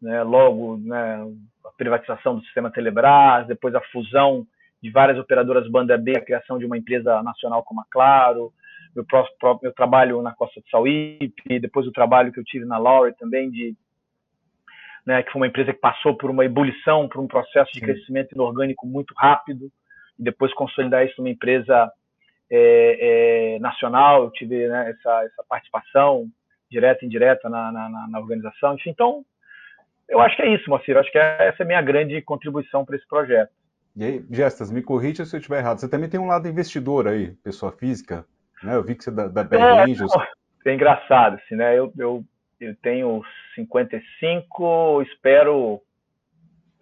[0.00, 1.20] né, logo né,
[1.64, 4.46] a privatização do sistema Telebrás, depois a fusão
[4.82, 8.52] de várias operadoras banda B, a criação de uma empresa nacional como a Claro,
[8.94, 12.78] meu, próprio, meu trabalho na Costa do Sauípe, depois o trabalho que eu tive na
[12.78, 13.74] Lowry também, de,
[15.04, 18.34] né, que foi uma empresa que passou por uma ebulição, por um processo de crescimento
[18.34, 19.70] inorgânico muito rápido,
[20.18, 21.90] e depois consolidar isso numa empresa
[22.50, 26.28] é, é, nacional, eu tive né, essa, essa participação
[26.70, 28.74] direta e indireta na, na, na, organização.
[28.74, 29.24] Enfim, então,
[30.08, 30.94] eu acho que é isso, Moacir.
[30.94, 33.50] Eu acho que essa é a minha grande contribuição para esse projeto.
[33.96, 35.78] E aí, Gestas, me corrija se eu estiver errado.
[35.78, 38.24] Você também tem um lado investidor aí, pessoa física.
[38.62, 38.74] Né?
[38.74, 40.12] Eu vi que você é da, da BR é, Angels.
[40.64, 41.78] É engraçado, assim, né?
[41.78, 42.24] Eu, eu,
[42.60, 43.22] eu tenho
[43.54, 45.80] 55, espero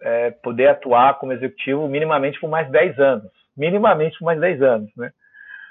[0.01, 3.31] é, poder atuar como executivo minimamente por mais 10 anos.
[3.55, 5.11] Minimamente por mais 10 anos, né?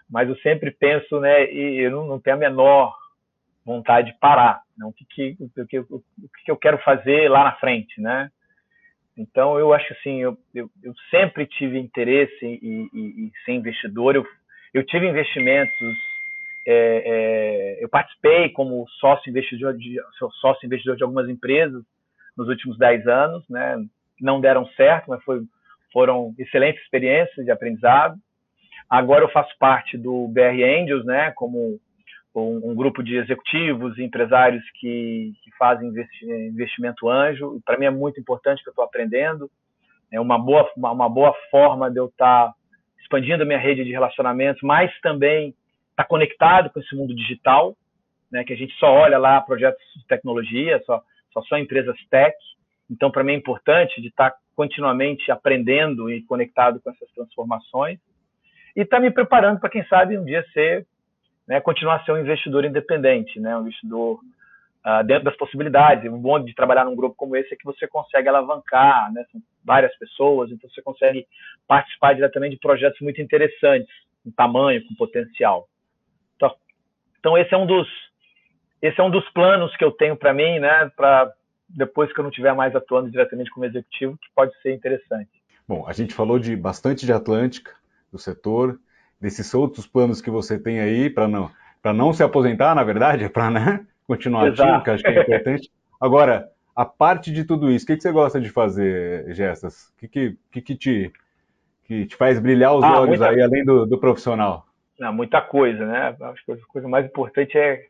[0.09, 1.53] Mas eu sempre penso, né?
[1.53, 2.95] E eu não, não tenho a menor
[3.67, 4.63] vontade de parar.
[4.79, 4.87] Né?
[4.87, 6.03] O, que, que, o, que, o
[6.45, 8.31] que eu quero fazer lá na frente, né?
[9.19, 14.15] Então, eu acho assim, eu, eu, eu sempre tive interesse em, em, em ser investidor.
[14.15, 14.27] Eu
[14.77, 15.97] eu tive investimentos,
[16.67, 19.97] é, é, eu participei como sócio investidor, de,
[20.39, 21.83] sócio investidor de algumas empresas
[22.37, 23.83] nos últimos 10 anos, né?
[24.21, 25.41] não deram certo, mas foi,
[25.95, 28.17] foram excelentes experiências de aprendizado.
[28.91, 31.81] Agora eu faço parte do BR Angels, né, como
[32.43, 37.61] um, um grupo de executivos e empresários que, que fazem investi investimento anjo.
[37.65, 39.51] Para mim é muito importante que eu estou aprendendo.
[40.13, 42.55] É uma boa, uma, uma, boa forma de eu estar tá
[43.01, 45.55] expandindo a minha rede de relacionamentos, mas também
[45.91, 47.77] está conectado com esse mundo digital,
[48.31, 52.37] né, que a gente só olha lá projetos de tecnologia, só, só são empresas tech.
[52.91, 57.99] Então, para mim é importante de estar tá continuamente aprendendo e conectado com essas transformações
[58.77, 60.87] e estar tá me preparando para, quem sabe, um dia ser,
[61.47, 64.21] né, continuar a ser um investidor independente, né, um investidor
[64.87, 66.11] uh, dentro das possibilidades.
[66.11, 69.25] O bom de trabalhar num grupo como esse é que você consegue alavancar, né?
[69.33, 71.27] São várias pessoas, então você consegue
[71.67, 73.93] participar diretamente de projetos muito interessantes,
[74.23, 75.69] com tamanho, com potencial.
[76.37, 76.55] Então,
[77.19, 77.89] então esse é um dos
[78.81, 80.91] esse é um dos planos que eu tenho para mim, né?
[80.97, 81.33] Para
[81.69, 85.31] depois que eu não estiver mais atuando diretamente como executivo, que pode ser interessante.
[85.67, 87.73] Bom, a gente falou de bastante de Atlântica,
[88.13, 88.79] do setor,
[89.21, 91.51] desses outros planos que você tem aí para não
[91.83, 94.63] para não se aposentar, na verdade, para né, continuar Exato.
[94.63, 95.71] ativo, que acho que é importante.
[96.01, 99.91] Agora, a parte de tudo isso, o que, que você gosta de fazer, Gestas?
[99.91, 101.13] O que, que, que, te,
[101.85, 104.67] que te faz brilhar os ah, olhos aí, além do, do profissional?
[104.99, 106.17] Não, muita coisa, né?
[106.21, 107.87] Acho que a coisa mais importante é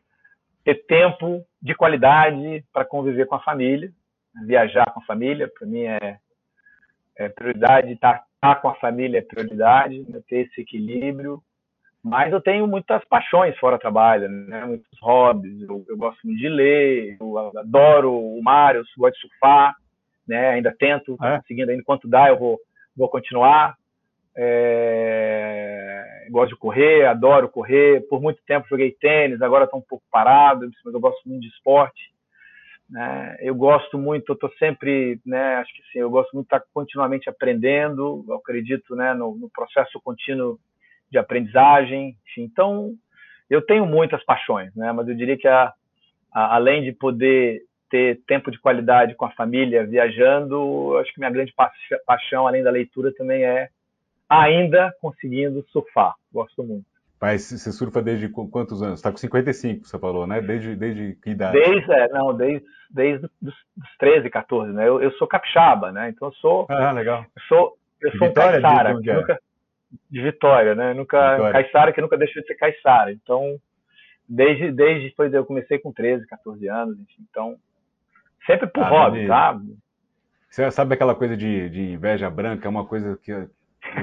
[0.63, 3.91] ter tempo de qualidade para conviver com a família,
[4.45, 6.17] viajar com a família, para mim é,
[7.17, 10.21] é prioridade, estar, tá, estar, com a família é prioridade, né?
[10.27, 11.41] ter esse equilíbrio.
[12.03, 14.63] Mas eu tenho muitas paixões fora trabalho, né?
[14.65, 15.61] muitos hobbies.
[15.61, 19.75] Eu, eu gosto muito de ler, eu adoro o mar, eu gosto de surfar,
[20.27, 20.49] né?
[20.49, 21.41] ainda tento, é.
[21.47, 22.59] seguindo ainda enquanto dá, eu vou,
[22.95, 23.75] vou continuar.
[24.39, 26.27] É...
[26.29, 28.07] Gosto de correr, adoro correr.
[28.07, 31.47] Por muito tempo joguei tênis, agora estou um pouco parado, mas eu gosto muito de
[31.47, 32.11] esporte.
[32.89, 33.37] Né?
[33.41, 36.65] Eu gosto muito, eu estou sempre, né, acho que sim, eu gosto muito de estar
[36.73, 40.57] continuamente aprendendo, eu acredito né, no, no processo contínuo
[41.11, 42.15] de aprendizagem.
[42.29, 42.93] Enfim, então,
[43.49, 45.73] eu tenho muitas paixões, né, mas eu diria que a,
[46.33, 51.31] a, além de poder ter tempo de qualidade com a família viajando, acho que minha
[51.31, 51.53] grande
[52.05, 53.69] paixão, além da leitura, também é
[54.29, 56.13] ainda conseguindo surfar.
[56.31, 56.96] Gosto muito.
[57.19, 58.99] Mas você surfa desde quantos anos?
[58.99, 60.39] Está com 55, você falou, né?
[60.39, 61.59] Desde, desde que idade?
[61.59, 64.87] Desde, é, não, desde, desde os 13, 14, né?
[64.87, 66.09] Eu, eu sou capixaba, né?
[66.09, 66.67] Então eu sou.
[66.69, 67.25] Ah, legal.
[67.35, 69.01] Eu sou, eu sou Vitória, um caiçara.
[69.01, 69.39] De, nunca,
[70.11, 70.93] de Vitória, né?
[70.93, 71.53] Nunca, Vitória.
[71.53, 73.11] Caiçara que nunca deixou de ser caiçara.
[73.11, 73.59] Então,
[74.29, 77.25] desde, desde foi, eu comecei com 13, 14 anos, enfim.
[77.31, 77.57] Então,
[78.45, 79.75] sempre por ah, hobby, sabe?
[80.51, 82.67] Você sabe aquela coisa de, de inveja branca?
[82.67, 83.49] É uma coisa que eu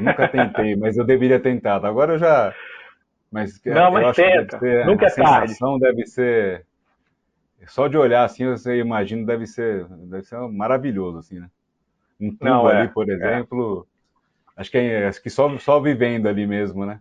[0.01, 1.85] nunca tentei, mas eu deveria tentar.
[1.85, 2.53] Agora eu já
[3.35, 4.61] mas não, mas tenta.
[4.61, 5.97] Ser, Nunca a é sensação tarde.
[5.97, 6.65] deve ser
[7.67, 11.51] só de olhar assim, você imagina deve ser deve ser maravilhoso assim, né?
[12.21, 13.13] Um tubo não, ali, é, por é.
[13.13, 13.89] exemplo,
[14.57, 14.61] é.
[14.61, 17.01] acho que é, acho que só só vivendo ali mesmo, né?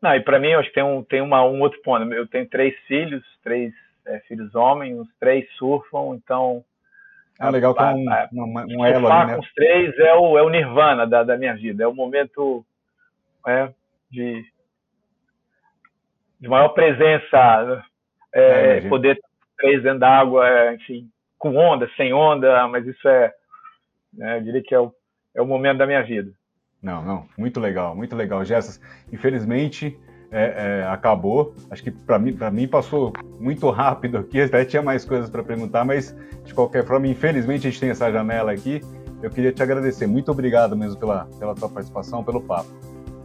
[0.00, 2.12] Não, e para mim, acho que tem um tem uma um outro ponto.
[2.14, 3.74] Eu tenho três filhos, três
[4.06, 6.64] é, filhos homens, os três surfam, então
[7.40, 9.34] ah, legal que é um, um, um elo ali, né?
[9.34, 12.64] com os três é o, é o nirvana da, da minha vida, é o momento
[13.44, 13.72] é,
[14.08, 14.51] de
[16.42, 17.84] de maior presença,
[18.34, 19.16] é, é, poder
[19.56, 23.32] três dentro d'água, é, enfim, com onda, sem onda, mas isso é,
[24.12, 24.92] né, eu diria que é o,
[25.36, 26.32] é o momento da minha vida.
[26.82, 28.80] Não, não, muito legal, muito legal, Gessas.
[29.12, 29.96] Infelizmente,
[30.32, 31.54] é, é, acabou.
[31.70, 34.40] Acho que para mim, mim passou muito rápido aqui.
[34.40, 36.12] Até tinha mais coisas para perguntar, mas
[36.44, 38.80] de qualquer forma, infelizmente a gente tem essa janela aqui.
[39.22, 40.08] Eu queria te agradecer.
[40.08, 42.68] Muito obrigado mesmo pela, pela tua participação, pelo papo.